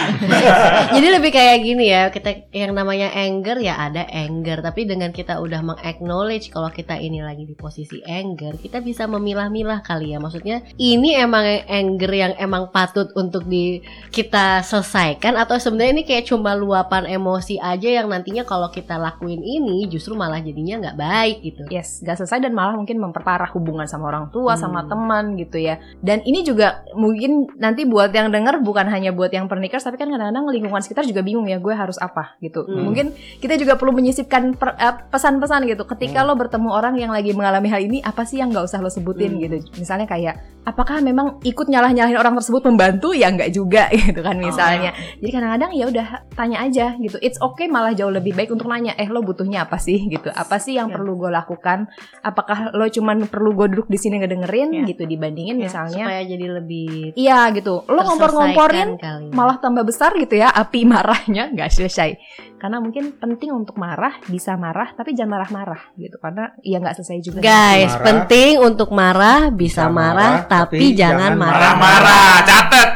Jadi 0.90 1.06
lebih 1.10 1.30
kayak 1.30 1.58
gini 1.62 1.84
ya, 1.86 2.02
kita 2.10 2.50
yang 2.50 2.74
namanya 2.74 3.14
anger 3.14 3.58
ya 3.58 3.78
ada 3.78 4.02
anger, 4.04 4.58
tapi 4.58 4.84
dengan 4.84 5.10
kita 5.10 5.38
udah 5.38 5.62
meng-acknowledge 5.62 6.50
kalau 6.50 6.66
kita 6.68 6.98
ini 6.98 7.22
lagi 7.22 7.44
di 7.44 7.54
posisi 7.54 8.02
anger, 8.02 8.58
kita 8.58 8.82
bisa 8.82 9.06
memilah-milah 9.06 9.80
kali 9.80 10.10
ya. 10.10 10.18
Maksudnya 10.18 10.66
ini 10.74 11.14
emang 11.14 11.46
anger 11.64 12.10
yang 12.10 12.32
emang 12.36 12.70
patut 12.70 13.06
untuk 13.14 13.46
di 13.46 13.78
kita 14.10 14.62
selesaikan 14.62 15.36
atau 15.36 15.56
sebenarnya 15.56 15.92
ini 15.94 16.04
kayak 16.04 16.26
cuma 16.26 16.54
luapan 16.54 17.06
emosi 17.06 17.58
aja 17.58 17.86
yang 17.86 18.10
nantinya 18.10 18.42
kalau 18.42 18.66
kita 18.68 18.98
lakuin 18.98 19.40
ini 19.40 19.86
justru 19.86 20.18
malah 20.18 20.42
jadinya 20.42 20.82
nggak 20.82 20.98
baik 20.98 21.36
gitu. 21.42 21.62
Yes, 21.70 22.02
gak 22.02 22.18
selesai 22.18 22.42
dan 22.42 22.52
malah 22.52 22.74
mungkin 22.74 22.98
memperparah 22.98 23.43
hubungan 23.50 23.84
sama 23.84 24.08
orang 24.08 24.30
tua, 24.30 24.54
Hmm. 24.54 24.62
sama 24.62 24.80
teman 24.84 25.34
gitu 25.34 25.58
ya. 25.58 25.76
Dan 25.98 26.22
ini 26.22 26.40
juga 26.40 26.86
mungkin 26.92 27.50
nanti 27.54 27.84
buat 27.84 28.08
yang 28.08 28.30
denger 28.30 28.60
bukan 28.60 28.86
hanya 28.86 29.10
buat 29.10 29.28
yang 29.28 29.44
pernikers, 29.44 29.82
tapi 29.82 29.96
kan 29.96 30.08
kadang-kadang 30.08 30.48
lingkungan 30.48 30.80
sekitar 30.80 31.02
juga 31.02 31.20
bingung 31.20 31.44
ya, 31.44 31.58
gue 31.58 31.74
harus 31.74 31.98
apa 31.98 32.38
gitu. 32.38 32.62
Hmm. 32.62 32.86
Mungkin 32.86 33.10
kita 33.38 33.56
juga 33.56 33.74
perlu 33.74 33.92
menyisipkan 33.92 34.54
per- 34.54 34.76
eh, 34.76 34.94
pesan-pesan 35.08 35.66
gitu. 35.66 35.84
Ketika 35.84 36.22
lo 36.22 36.32
bertemu 36.34 36.68
orang 36.68 36.94
yang 36.94 37.10
lagi 37.10 37.32
mengalami 37.32 37.68
hal 37.68 37.80
ini, 37.80 37.98
apa 38.00 38.22
sih 38.22 38.38
yang 38.38 38.48
nggak 38.48 38.64
usah 38.64 38.78
lo 38.78 38.88
sebutin 38.88 39.34
Hmm. 39.34 39.40
gitu. 39.40 39.56
Misalnya 39.76 40.06
kayak, 40.06 40.34
apakah 40.62 41.00
memang 41.00 41.42
ikut 41.42 41.66
nyalah-nyalahin 41.66 42.16
orang 42.16 42.36
tersebut 42.36 42.64
membantu? 42.64 43.12
Ya 43.12 43.28
nggak 43.28 43.50
juga 43.50 43.90
gitu 44.06 44.20
kan 44.20 44.38
misalnya. 44.38 44.94
Jadi 45.18 45.30
kadang-kadang 45.30 45.70
ya 45.72 45.84
udah 45.88 46.06
tanya 46.32 46.62
aja 46.62 46.94
gitu. 46.96 47.18
It's 47.18 47.36
okay 47.38 47.66
malah 47.66 47.92
jauh 47.92 48.08
lebih 48.08 48.32
baik 48.32 48.48
untuk 48.48 48.66
nanya, 48.66 48.94
eh 48.94 49.06
lo 49.06 49.20
butuhnya 49.20 49.64
apa 49.64 49.76
sih 49.76 50.06
gitu? 50.06 50.30
Apa 50.30 50.56
sih 50.56 50.74
yang 50.74 50.88
Ya. 50.88 50.94
perlu 50.94 51.16
gue 51.16 51.28
lakukan? 51.28 51.88
Apakah 52.20 52.70
lo 52.70 52.86
cuman 52.86 53.26
perlu 53.34 53.50
gue 53.52 53.66
duduk 53.68 53.86
di 53.86 53.98
sini 53.98 54.16
ngedengerin 54.16 54.70
Ya. 54.72 54.82
gitu 54.86 55.02
dibandingin 55.04 55.58
Ya, 55.58 55.66
misalnya? 55.66 56.06
supaya 56.06 56.22
jadi 56.22 56.46
lebih 56.54 57.12
Iya 57.12 57.50
gitu. 57.50 57.82
Lo 57.84 58.00
ngompor-ngomporin 58.00 58.88
kali. 58.96 59.28
malah 59.30 59.58
tambah 59.58 59.82
besar 59.82 60.14
gitu 60.14 60.34
ya 60.34 60.48
api 60.48 60.86
marahnya 60.86 61.50
nggak 61.52 61.66
selesai. 61.68 62.14
Karena 62.54 62.78
mungkin 62.78 63.12
penting 63.14 63.50
untuk 63.50 63.74
marah 63.74 64.22
bisa 64.24 64.54
marah 64.54 64.94
tapi 64.94 65.12
jangan 65.12 65.36
marah-marah 65.36 65.82
gitu 65.94 66.16
karena 66.16 66.54
ya 66.60 66.78
nggak 66.78 66.94
selesai 66.94 67.18
juga. 67.20 67.38
Guys, 67.40 67.90
Marah. 67.90 68.04
penting 68.06 68.52
untuk 68.56 68.88
marah 68.88 69.50
bisa, 69.50 69.84
Bisa 69.84 69.90
marah, 69.90 70.14
marah, 70.38 70.46
tapi, 70.46 70.78
tapi 70.78 70.86
jangan 70.94 71.34
jangan 71.34 71.34
marah. 71.36 71.58
Marah-marah, 71.74 72.34
catet. 72.42 72.88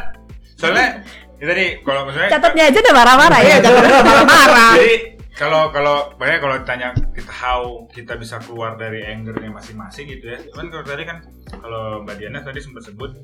Soalnya 0.54 0.86
ya 1.34 1.46
tadi 1.46 1.64
kalau 1.82 2.00
misalnya 2.06 2.30
Catatnya 2.30 2.62
aja 2.66 2.78
udah 2.78 2.94
marah-marah 2.94 3.38
ya. 3.38 3.46
Iya, 3.48 3.56
jangan 3.60 3.82
marah-marah. 4.00 4.72
Jadi 4.74 4.94
kalau 5.38 5.70
kalau 5.70 6.10
banyak 6.18 6.42
kalau 6.42 6.58
ditanya 6.58 6.90
kita 7.14 7.30
how 7.30 7.86
kita 7.94 8.18
bisa 8.18 8.42
keluar 8.42 8.74
dari 8.74 9.06
angernya 9.06 9.54
masing-masing 9.54 10.10
gitu 10.10 10.34
ya. 10.34 10.38
Cuman 10.50 10.66
kalau 10.74 10.84
tadi 10.84 11.02
kan 11.06 11.22
kalau 11.54 12.02
Mbak 12.02 12.14
Diana 12.18 12.42
tadi 12.42 12.58
sempat 12.58 12.90
sebut 12.90 13.14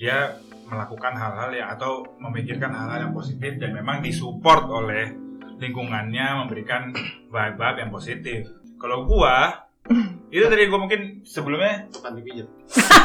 dia 0.00 0.32
melakukan 0.64 1.12
hal-hal 1.12 1.52
yang 1.52 1.68
atau 1.76 2.08
memikirkan 2.16 2.72
hal-hal 2.72 3.06
yang 3.06 3.12
positif 3.12 3.60
dan 3.60 3.76
memang 3.76 4.00
disupport 4.00 4.64
oleh 4.72 5.12
lingkungannya 5.60 6.42
memberikan 6.42 6.96
vibe-vibe 7.28 7.78
yang 7.84 7.92
positif. 7.92 8.40
Kalau 8.80 9.04
gua 9.04 9.68
itu 10.32 10.48
tadi 10.48 10.72
gua 10.72 10.80
mungkin 10.80 11.20
sebelumnya 11.28 11.84
Bukan 11.92 12.16
dipijat. 12.16 12.48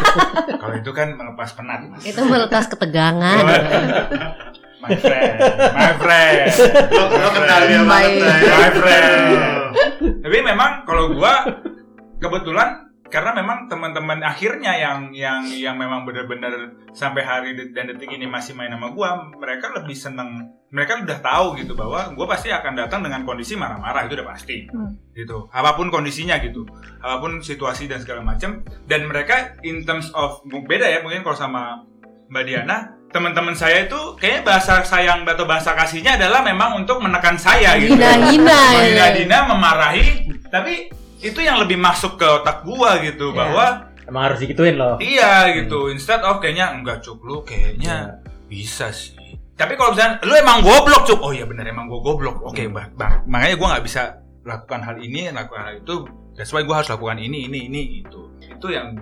kalau 0.64 0.76
itu 0.80 0.92
kan 0.96 1.20
melepas 1.20 1.52
penat 1.52 1.84
mas. 1.92 2.08
Itu 2.08 2.24
melepas 2.24 2.64
ketegangan. 2.72 3.44
My 4.82 4.94
friend, 4.96 5.36
my 5.74 5.94
friend. 5.98 6.48
Lo, 6.94 7.04
lo 7.10 7.30
kenal 7.34 7.62
dia 7.66 7.82
banget, 7.84 8.12
Bray. 8.22 8.42
My 8.46 8.72
friend. 8.74 9.22
Tapi 10.22 10.38
memang 10.42 10.72
kalau 10.86 11.14
gua 11.14 11.34
kebetulan 12.18 12.88
karena 13.08 13.32
memang 13.40 13.72
teman-teman 13.72 14.20
akhirnya 14.20 14.76
yang 14.76 15.16
yang 15.16 15.48
yang 15.48 15.76
memang 15.80 16.04
benar-benar 16.04 16.76
sampai 16.92 17.24
hari 17.24 17.56
dan 17.72 17.88
detik 17.88 18.12
ini 18.12 18.28
masih 18.28 18.52
main 18.54 18.72
sama 18.72 18.92
gua, 18.92 19.32
mereka 19.40 19.72
lebih 19.72 19.96
seneng. 19.96 20.52
Mereka 20.68 21.08
udah 21.08 21.20
tahu 21.24 21.56
gitu 21.56 21.80
bahwa 21.80 22.12
gua 22.12 22.28
pasti 22.28 22.52
akan 22.52 22.76
datang 22.76 23.00
dengan 23.00 23.24
kondisi 23.24 23.56
marah-marah 23.56 24.06
itu 24.06 24.20
udah 24.20 24.28
pasti. 24.28 24.68
Hmm. 24.68 25.00
Gitu. 25.16 25.48
Apa 25.50 25.80
pun 25.80 25.88
kondisinya 25.88 26.36
gitu. 26.44 26.68
Apa 27.00 27.24
pun 27.24 27.40
situasi 27.40 27.88
dan 27.88 28.04
segala 28.04 28.22
macam 28.22 28.62
dan 28.86 29.08
mereka 29.08 29.56
in 29.64 29.88
terms 29.88 30.12
of 30.12 30.44
beda 30.44 30.86
ya 30.86 31.00
mungkin 31.00 31.24
kalau 31.24 31.38
sama 31.40 31.88
Mbak 32.28 32.44
Diana 32.44 32.97
teman-teman 33.08 33.56
saya 33.56 33.88
itu 33.88 33.98
kayaknya 34.16 34.42
bahasa 34.44 34.84
sayang 34.84 35.24
atau 35.24 35.48
bahasa 35.48 35.72
kasihnya 35.74 36.20
adalah 36.20 36.44
memang 36.44 36.76
untuk 36.78 37.00
menekan 37.00 37.40
saya 37.40 37.80
gitu. 37.80 37.96
Hina-hina. 37.96 38.52
ya. 38.76 38.78
Menghina-hina, 38.78 39.38
memarahi, 39.48 40.06
tapi 40.52 40.92
itu 41.18 41.40
yang 41.40 41.58
lebih 41.58 41.80
masuk 41.80 42.20
ke 42.20 42.28
otak 42.28 42.62
gua 42.62 43.00
gitu 43.02 43.32
Iya. 43.32 43.38
bahwa 43.38 43.66
Emang 44.08 44.24
harus 44.32 44.40
digituin 44.40 44.76
loh. 44.78 44.96
iya 45.02 45.52
gitu. 45.52 45.90
Instead 45.90 46.24
of 46.24 46.40
kayaknya 46.40 46.72
enggak 46.72 47.02
cuk 47.02 47.20
lu 47.24 47.44
kayaknya 47.44 48.22
bisa 48.48 48.92
sih. 48.92 49.16
Tapi 49.58 49.74
kalau 49.74 49.92
misalnya 49.92 50.22
lu 50.22 50.34
emang 50.38 50.62
goblok 50.62 51.04
cuk. 51.04 51.20
Oh 51.20 51.34
iya 51.34 51.44
benar 51.44 51.66
emang 51.66 51.90
gua 51.90 52.00
goblok. 52.06 52.40
Oke, 52.46 52.70
Bang. 52.70 52.94
Bang. 52.94 53.26
Makanya 53.26 53.56
gua 53.58 53.68
nggak 53.76 53.86
bisa 53.88 54.02
lakukan 54.46 54.80
hal 54.86 54.96
ini, 55.02 55.28
lakukan 55.34 55.64
hal 55.64 55.76
itu. 55.82 55.96
That's 56.38 56.54
why 56.54 56.62
gua 56.62 56.80
harus 56.80 56.94
lakukan 56.94 57.18
ini, 57.18 57.50
ini, 57.50 57.66
ini 57.68 57.82
itu. 58.00 58.32
Itu 58.46 58.70
yang 58.70 58.96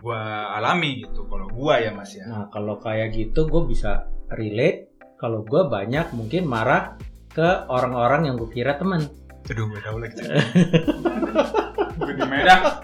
gua 0.00 0.56
alami 0.56 1.04
gitu 1.04 1.28
kalau 1.28 1.46
gua 1.52 1.78
ya 1.78 1.92
Mas 1.92 2.16
ya. 2.16 2.24
Nah 2.26 2.48
kalau 2.48 2.80
kayak 2.80 3.12
gitu 3.12 3.46
gue 3.46 3.62
bisa 3.68 4.08
relate. 4.32 4.90
Kalau 5.20 5.44
gue 5.44 5.68
banyak 5.68 6.16
mungkin 6.16 6.48
marah 6.48 6.96
ke 7.28 7.68
orang-orang 7.68 8.32
yang 8.32 8.34
gue 8.40 8.48
kira 8.48 8.80
teman. 8.80 9.04
Aduh, 9.52 9.68
gue 9.68 9.80
tahu 9.84 10.00
lagi. 10.00 10.16
Gue 12.00 12.16
di 12.16 12.24
Medan. 12.24 12.80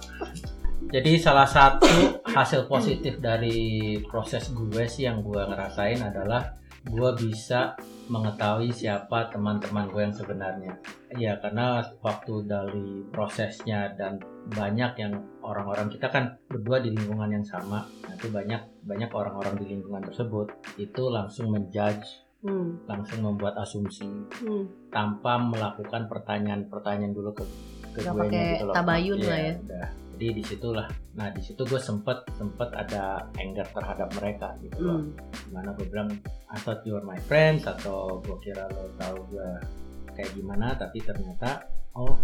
Jadi 0.92 1.16
salah 1.16 1.48
satu 1.48 2.20
hasil 2.28 2.68
positif 2.68 3.16
dari 3.18 3.96
proses 4.04 4.52
gue 4.52 4.84
sih 4.84 5.08
yang 5.08 5.24
gue 5.24 5.40
ngerasain 5.40 5.98
adalah 6.04 6.54
gue 6.84 7.10
bisa 7.16 7.74
mengetahui 8.06 8.70
siapa 8.70 9.30
teman-teman 9.30 9.90
gue 9.90 10.02
yang 10.02 10.14
sebenarnya. 10.14 10.72
Iya 11.14 11.38
karena 11.42 11.82
waktu 12.02 12.46
dari 12.46 13.02
prosesnya 13.10 13.90
dan 13.98 14.22
banyak 14.52 14.92
yang 14.98 15.12
orang-orang 15.42 15.90
kita 15.90 16.10
kan 16.10 16.38
berdua 16.46 16.78
di 16.78 16.94
lingkungan 16.94 17.40
yang 17.40 17.46
sama. 17.46 17.82
Itu 18.14 18.30
banyak 18.30 18.86
banyak 18.86 19.10
orang-orang 19.10 19.58
di 19.58 19.76
lingkungan 19.76 20.06
tersebut 20.06 20.54
itu 20.78 21.02
langsung 21.10 21.50
menjudge, 21.50 22.26
Hmm, 22.46 22.78
langsung 22.86 23.26
membuat 23.26 23.58
asumsi 23.58 24.06
hmm. 24.06 24.92
tanpa 24.94 25.40
melakukan 25.40 26.06
pertanyaan-pertanyaan 26.06 27.10
dulu 27.10 27.32
ke 27.32 27.42
ke 27.96 28.04
gue 28.04 28.12
pakai 28.12 28.60
tabayun 28.70 29.18
lah 29.24 29.40
ya. 29.40 29.54
udah. 29.56 29.88
Jadi 30.16 30.40
di 30.40 30.42
situlah. 30.48 30.88
Nah 31.20 31.28
di 31.28 31.44
situ 31.44 31.60
gue 31.68 31.76
sempet 31.76 32.24
sempet 32.40 32.72
ada 32.72 33.28
anger 33.36 33.68
terhadap 33.68 34.08
mereka 34.16 34.56
gitu 34.64 34.80
loh. 34.80 35.04
Hmm. 35.04 35.12
Di 35.28 35.50
mana 35.52 35.76
gue 35.76 35.86
bilang 35.92 36.08
I 36.48 36.56
thought 36.64 36.80
you 36.88 36.96
were 36.96 37.04
my 37.04 37.20
friends 37.28 37.68
atau 37.68 38.24
gue 38.24 38.36
kira 38.40 38.64
lo 38.72 38.88
tahu 38.96 39.36
gue 39.36 39.48
kayak 40.16 40.32
gimana 40.32 40.72
tapi 40.72 41.04
ternyata 41.04 41.68
oh 41.96 42.16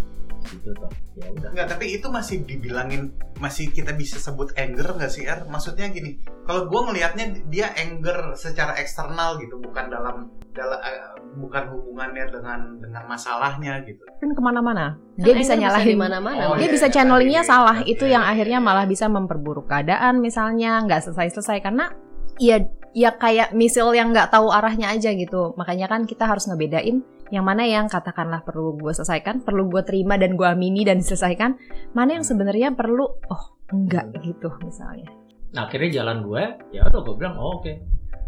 gitu 0.43 0.75
toh 0.75 0.91
ya 1.15 1.25
udah 1.31 1.49
Enggak, 1.55 1.67
tapi 1.71 1.85
itu 1.95 2.07
masih 2.11 2.43
dibilangin 2.43 3.15
masih 3.39 3.71
kita 3.71 3.95
bisa 3.95 4.19
sebut 4.19 4.51
anger 4.59 4.95
nggak 4.99 5.11
sih 5.11 5.23
Er? 5.23 5.47
Maksudnya 5.47 5.87
gini, 5.89 6.19
kalau 6.43 6.67
gue 6.67 6.81
ngelihatnya 6.91 7.47
dia 7.47 7.71
anger 7.79 8.35
secara 8.35 8.75
eksternal 8.75 9.39
gitu, 9.39 9.55
bukan 9.63 9.87
dalam 9.87 10.27
dalam 10.51 10.79
eh, 10.83 11.15
bukan 11.39 11.63
hubungannya 11.73 12.29
dengan 12.29 12.59
dengan 12.77 13.03
masalahnya 13.09 13.81
gitu. 13.87 14.03
kan 14.05 14.29
ke 14.37 14.41
mana-mana 14.43 14.93
Kan 15.17 15.25
dia 15.25 15.33
bisa 15.33 15.57
anger 15.57 15.63
nyalahin 15.65 15.95
di 15.95 15.97
mana-mana. 15.97 16.43
Oh, 16.53 16.55
dia 16.59 16.69
iya, 16.69 16.75
bisa 16.75 16.87
iya, 16.87 16.93
channelingnya 16.93 17.41
iya, 17.41 17.49
salah 17.49 17.77
iya, 17.81 17.89
itu 17.89 18.05
iya, 18.05 18.13
yang 18.19 18.23
iya. 18.27 18.31
akhirnya 18.35 18.59
malah 18.61 18.85
bisa 18.85 19.05
memperburuk 19.09 19.65
keadaan 19.65 20.21
misalnya 20.21 20.83
nggak 20.85 21.01
selesai-selesai 21.09 21.57
karena 21.65 21.89
ya 22.37 22.61
ya 22.93 23.17
kayak 23.17 23.57
misil 23.57 23.89
yang 23.97 24.13
nggak 24.13 24.29
tahu 24.29 24.53
arahnya 24.53 24.93
aja 24.93 25.09
gitu 25.13 25.57
makanya 25.57 25.89
kan 25.89 26.05
kita 26.05 26.29
harus 26.29 26.45
ngebedain 26.45 27.01
yang 27.31 27.45
mana 27.47 27.63
yang 27.63 27.87
katakanlah 27.87 28.43
perlu 28.43 28.75
gue 28.75 28.91
selesaikan 28.91 29.45
perlu 29.45 29.69
gue 29.71 29.81
terima 29.85 30.19
dan 30.19 30.35
gue 30.35 30.47
amini 30.47 30.83
dan 30.83 30.99
diselesaikan 30.99 31.55
mana 31.95 32.19
yang 32.19 32.25
sebenarnya 32.25 32.75
perlu 32.75 33.05
oh 33.07 33.43
enggak 33.71 34.11
gitu 34.25 34.51
misalnya. 34.65 35.07
Nah 35.53 35.69
akhirnya 35.69 36.03
jalan 36.03 36.25
gue 36.25 36.43
ya 36.75 36.83
udah 36.89 37.01
gue 37.01 37.15
bilang 37.15 37.35
oh, 37.39 37.61
oke. 37.61 37.73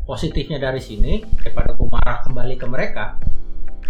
Positifnya 0.06 0.62
dari 0.62 0.78
sini 0.78 1.18
daripada 1.42 1.74
gue 1.74 1.88
marah 1.90 2.22
kembali 2.22 2.56
ke 2.62 2.68
mereka 2.70 3.18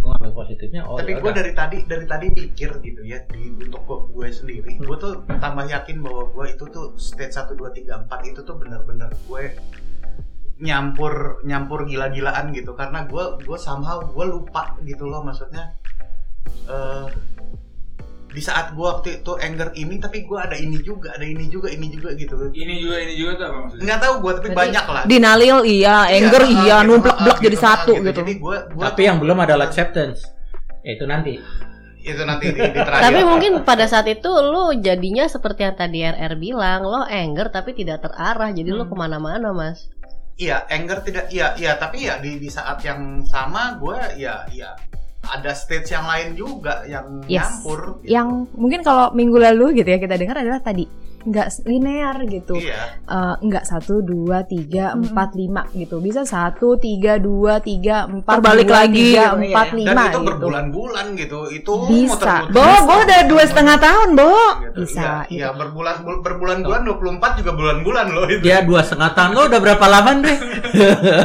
gue 0.05 0.13
ngambil 0.13 0.31
positifnya 0.37 0.81
oh 0.85 1.01
tapi 1.01 1.17
ya 1.17 1.23
gue 1.23 1.33
dari 1.33 1.51
tadi 1.57 1.77
dari 1.89 2.05
tadi 2.05 2.25
mikir 2.29 2.77
gitu 2.77 3.01
ya 3.01 3.25
di 3.25 3.49
untuk 3.57 3.81
gue, 3.89 3.99
gue 4.13 4.27
sendiri, 4.29 4.77
gue 4.77 4.97
tuh 5.01 5.25
tambah 5.25 5.65
yakin 5.65 5.97
bahwa 6.05 6.29
gue 6.29 6.45
itu 6.53 6.63
tuh 6.69 6.93
stage 6.93 7.33
1, 7.33 7.57
2, 7.57 7.73
3, 7.89 8.05
4 8.05 8.29
itu 8.29 8.39
tuh 8.45 8.53
bener-bener 8.53 9.09
gue 9.09 9.43
nyampur 10.57 11.43
nyampur 11.43 11.83
gila-gilaan 11.83 12.51
gitu. 12.51 12.73
Karena 12.73 13.03
gue 13.03 13.23
gue 13.39 13.57
somehow 13.57 13.99
gue 14.01 14.25
lupa 14.25 14.75
gitu 14.81 15.05
loh 15.05 15.21
maksudnya 15.21 15.75
eh 16.65 17.07
di 18.27 18.43
saat 18.43 18.75
gue 18.75 18.83
waktu 18.83 19.23
itu 19.23 19.31
anger 19.33 19.71
ini 19.73 19.95
tapi 19.95 20.27
gue 20.27 20.35
ada 20.35 20.53
ini 20.53 20.83
juga 20.83 21.15
ada 21.15 21.23
ini 21.23 21.47
juga 21.47 21.71
ini 21.71 21.87
juga 21.87 22.11
gitu 22.13 22.35
Ini 22.51 22.83
juga 22.83 22.99
ini 22.99 23.13
juga 23.15 23.31
tuh 23.33 23.45
apa 23.45 23.57
maksudnya? 23.63 23.83
nggak 23.87 23.99
tahu 24.01 24.13
gue 24.19 24.31
tapi 24.33 24.43
Berarti 24.45 24.59
banyak 24.59 24.85
lah. 24.85 25.03
dinalil 25.07 25.57
iya 25.63 25.97
anger 26.11 26.41
Iya, 26.43 26.51
iya 26.59 26.75
gitu, 26.75 26.87
numplek-blek 26.91 27.31
ah, 27.31 27.39
jadi 27.39 27.55
gitu, 27.55 27.63
satu 27.63 27.93
ah, 27.95 28.03
gitu. 28.03 28.19
jadi 28.19 28.33
gue 28.35 28.55
tapi 28.77 29.01
yang 29.01 29.17
belum 29.17 29.37
ada 29.39 29.55
acceptance 29.57 30.19
Ya, 30.83 30.93
itu 30.93 31.05
nanti. 31.07 31.33
Itu 31.97 32.21
nanti 32.21 32.45
di, 32.47 32.61
di 32.61 32.77
terakhir 32.77 33.01
Tapi 33.01 33.21
mungkin 33.25 33.51
pada 33.63 33.89
saat 33.89 34.05
itu 34.05 34.29
lu 34.29 34.69
jadinya 34.77 35.25
seperti 35.25 35.65
yang 35.65 35.73
tadi 35.73 36.05
RR 36.05 36.37
bilang, 36.37 36.85
lo 36.85 37.01
anger 37.01 37.49
tapi 37.49 37.73
tidak 37.73 38.05
terarah, 38.05 38.53
jadi 38.53 38.69
lo 38.69 38.85
Hmm. 38.85 38.91
ke 38.91 38.95
mana-mana 38.95 39.49
mas. 39.49 39.89
Iya, 40.35 40.67
anger 40.67 40.99
tidak 40.99 41.31
iya, 41.31 41.55
iya, 41.55 41.79
tapi 41.79 42.11
ya 42.11 42.19
di 42.19 42.35
di 42.35 42.51
saat 42.51 42.83
yang 42.83 43.23
sama 43.23 43.79
gue 43.79 44.19
ya 44.19 44.43
ya 44.51 44.75
ada 45.25 45.55
stage 45.55 45.95
yang 45.95 46.05
lain 46.05 46.35
juga 46.35 46.83
yang 46.85 47.23
Yes. 47.25 47.63
nyampur. 47.63 48.03
gitu. 48.03 48.11
yang 48.13 48.27
mungkin 48.53 48.83
kalau 48.83 49.09
minggu 49.15 49.39
lalu 49.39 49.79
gitu 49.81 49.89
ya 49.89 49.97
kita 49.97 50.19
dengar 50.19 50.43
adalah 50.43 50.59
tadi 50.59 50.85
nggak 51.25 51.47
linear 51.63 52.15
gitu 52.23 52.55
Iya. 52.55 53.01
Eh, 53.01 53.35
nggak 53.41 53.65
satu 53.65 53.99
dua 53.99 54.41
tiga 54.41 54.93
empat 54.93 55.33
lima 55.33 55.65
gitu 55.71 55.97
bisa 55.97 56.21
satu 56.21 56.77
tiga 56.77 57.17
dua 57.17 57.57
tiga 57.57 58.05
empat 58.05 58.37
Terbalik 58.37 58.65
dua, 58.65 58.77
lagi 58.79 59.05
tiga 59.09 59.23
gitu, 59.25 59.37
empat 59.43 59.65
iya. 59.65 59.73
Dan 59.73 59.79
lima 59.81 60.01
itu 60.03 60.09
gitu 60.15 60.27
berbulan-bulan 60.27 61.05
gitu. 61.15 61.39
Itu 61.49 61.73
Bisa. 61.87 62.35
Bo, 62.47 62.61
Bo 62.81 62.93
udah 62.99 63.21
dua 63.25 63.43
setengah 63.43 63.77
tahun, 63.77 64.09
Bo. 64.13 64.29
Gitu. 64.61 64.77
Bisa, 64.77 65.01
Iya, 65.01 65.13
gitu. 65.23 65.35
iya, 65.35 65.47
berbulan 65.51 65.95
bul- 66.01 66.21
berbulan-bulan 66.21 66.81
24 66.83 67.39
juga 67.39 67.51
bulan-bulan 67.51 68.05
loh 68.07 68.25
itu. 68.27 68.41
dia 68.41 68.61
dua 68.61 68.81
setengah 68.81 69.11
tahun 69.11 69.31
lo 69.31 69.41
udah 69.47 69.59
berapa 69.59 69.85
lama 69.87 70.11
deh 70.21 70.37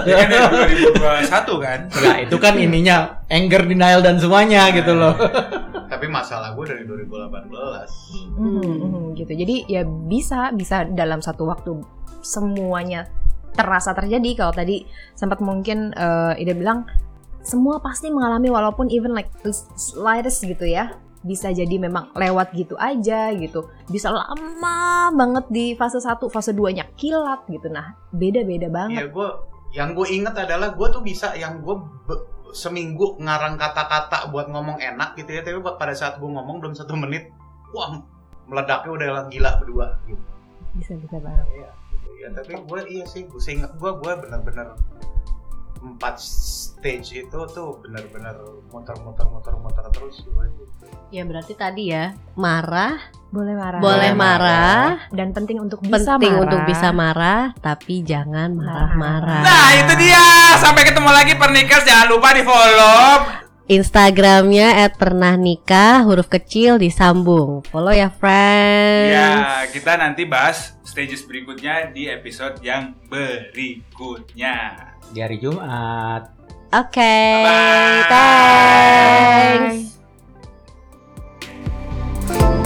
Ya 0.03 0.17
kan 0.19 0.41
dari 0.49 0.75
2021 0.81 1.61
kan. 1.61 1.79
Enggak, 1.91 2.17
itu 2.25 2.37
kan 2.37 2.55
ininya 2.57 2.97
anger 3.27 3.63
denial 3.65 4.01
dan 4.01 4.17
semuanya 4.17 4.71
gitu 4.71 4.93
loh 4.93 5.15
Tapi 5.90 6.07
masalah 6.07 6.55
gue 6.55 6.64
dari 6.70 6.87
2018. 6.87 8.38
Mhm, 8.38 8.62
mhm, 8.62 9.05
gitu. 9.18 9.33
Jadi 9.35 9.57
ya 9.66 9.83
bisa 9.83 10.55
bisa 10.55 10.87
dalam 10.87 11.18
satu 11.18 11.50
waktu 11.50 11.83
semuanya 12.22 13.11
terasa 13.59 13.90
terjadi. 13.90 14.46
Kalau 14.46 14.55
tadi 14.55 14.87
sempat 15.18 15.42
mungkin 15.42 15.90
eh, 15.90 16.38
Ida 16.38 16.55
bilang 16.55 16.87
semua 17.42 17.83
pasti 17.83 18.07
mengalami 18.12 18.53
walaupun 18.53 18.87
even 18.94 19.11
like 19.11 19.35
the 19.42 19.50
slightest 19.74 20.46
gitu 20.46 20.62
ya. 20.62 20.94
Bisa 21.20 21.53
jadi 21.53 21.76
memang 21.76 22.14
lewat 22.14 22.55
gitu 22.55 22.79
aja 22.79 23.35
gitu. 23.35 23.66
Bisa 23.90 24.14
lama 24.14 25.11
banget 25.11 25.44
di 25.50 25.64
fase 25.74 25.98
1 25.98 26.31
fase 26.31 26.55
2 26.55 26.70
nya 26.79 26.87
kilat 26.94 27.44
gitu. 27.50 27.66
Nah 27.66 27.98
beda-beda 28.14 28.70
banget. 28.70 29.05
Iya, 29.05 29.07
gue 29.11 29.29
yang 29.70 29.94
gue 29.94 30.07
inget 30.11 30.35
adalah 30.35 30.74
gue 30.74 30.88
tuh 30.90 31.03
bisa 31.03 31.35
yang 31.38 31.62
gue 31.62 31.76
seminggu 32.53 33.17
ngarang 33.21 33.57
kata-kata 33.57 34.29
buat 34.31 34.51
ngomong 34.51 34.79
enak 34.81 35.17
gitu 35.19 35.31
ya, 35.37 35.43
tapi 35.45 35.59
pada 35.63 35.95
saat 35.95 36.19
gue 36.19 36.31
ngomong 36.31 36.61
belum 36.63 36.75
satu 36.75 36.95
menit, 36.99 37.31
wah 37.75 38.03
meledaknya 38.51 38.91
udah 38.91 39.07
gila 39.31 39.51
berdua 39.63 39.87
gitu. 40.11 40.23
bisa 40.71 40.95
bisa 40.99 41.17
banget 41.19 41.47
Iya, 41.51 41.71
gitu 41.95 42.09
ya. 42.19 42.29
Tapi 42.35 42.53
gue 42.63 42.81
iya 42.91 43.05
sih, 43.07 43.27
gue 43.27 43.43
seinget 43.43 43.71
gue 43.75 43.91
gue 43.91 44.13
bener-bener 44.23 44.75
empat 45.81 46.21
stage 46.21 47.25
itu 47.25 47.38
tuh 47.57 47.81
bener-bener 47.81 48.37
muter-muter 48.69 49.27
muter-muter 49.29 49.85
terus 49.97 50.21
gue. 50.23 50.47
gitu. 50.61 50.85
Ya 51.11 51.27
berarti 51.27 51.59
tadi 51.59 51.90
ya 51.90 52.14
marah, 52.38 53.01
boleh 53.35 53.55
marah 53.59 53.81
boleh 53.83 54.12
marah, 54.14 55.11
dan 55.11 55.35
penting 55.35 55.59
untuk 55.59 55.83
bisa 55.83 56.16
penting 56.16 56.37
marah 56.37 56.45
untuk 56.47 56.61
bisa 56.69 56.88
marah, 56.95 57.43
tapi 57.59 58.07
jangan 58.07 58.55
marah-marah. 58.55 59.43
Nah 59.43 59.69
itu 59.81 59.93
dia. 59.99 60.55
Sampai 60.61 60.87
ketemu 60.87 61.11
lagi 61.11 61.35
pernikers. 61.35 61.83
Jangan 61.88 62.07
lupa 62.12 62.31
di 62.37 62.43
follow. 62.47 63.40
Instagramnya 63.71 64.83
@pernahnikah 64.99 66.03
huruf 66.03 66.27
kecil 66.27 66.75
disambung. 66.83 67.62
Follow 67.71 67.95
ya 67.95 68.11
friends. 68.11 69.14
Ya 69.14 69.62
kita 69.71 69.95
nanti 69.95 70.27
bahas 70.27 70.75
stages 70.83 71.23
berikutnya 71.23 71.95
di 71.95 72.11
episode 72.11 72.59
yang 72.66 72.99
berikutnya 73.07 74.89
di 75.09 75.19
hari 75.25 75.41
Jumat. 75.41 76.29
Oke. 76.71 76.93
Okay. 76.93 77.43
Bye. 78.07 79.89
Thanks. 82.29 82.60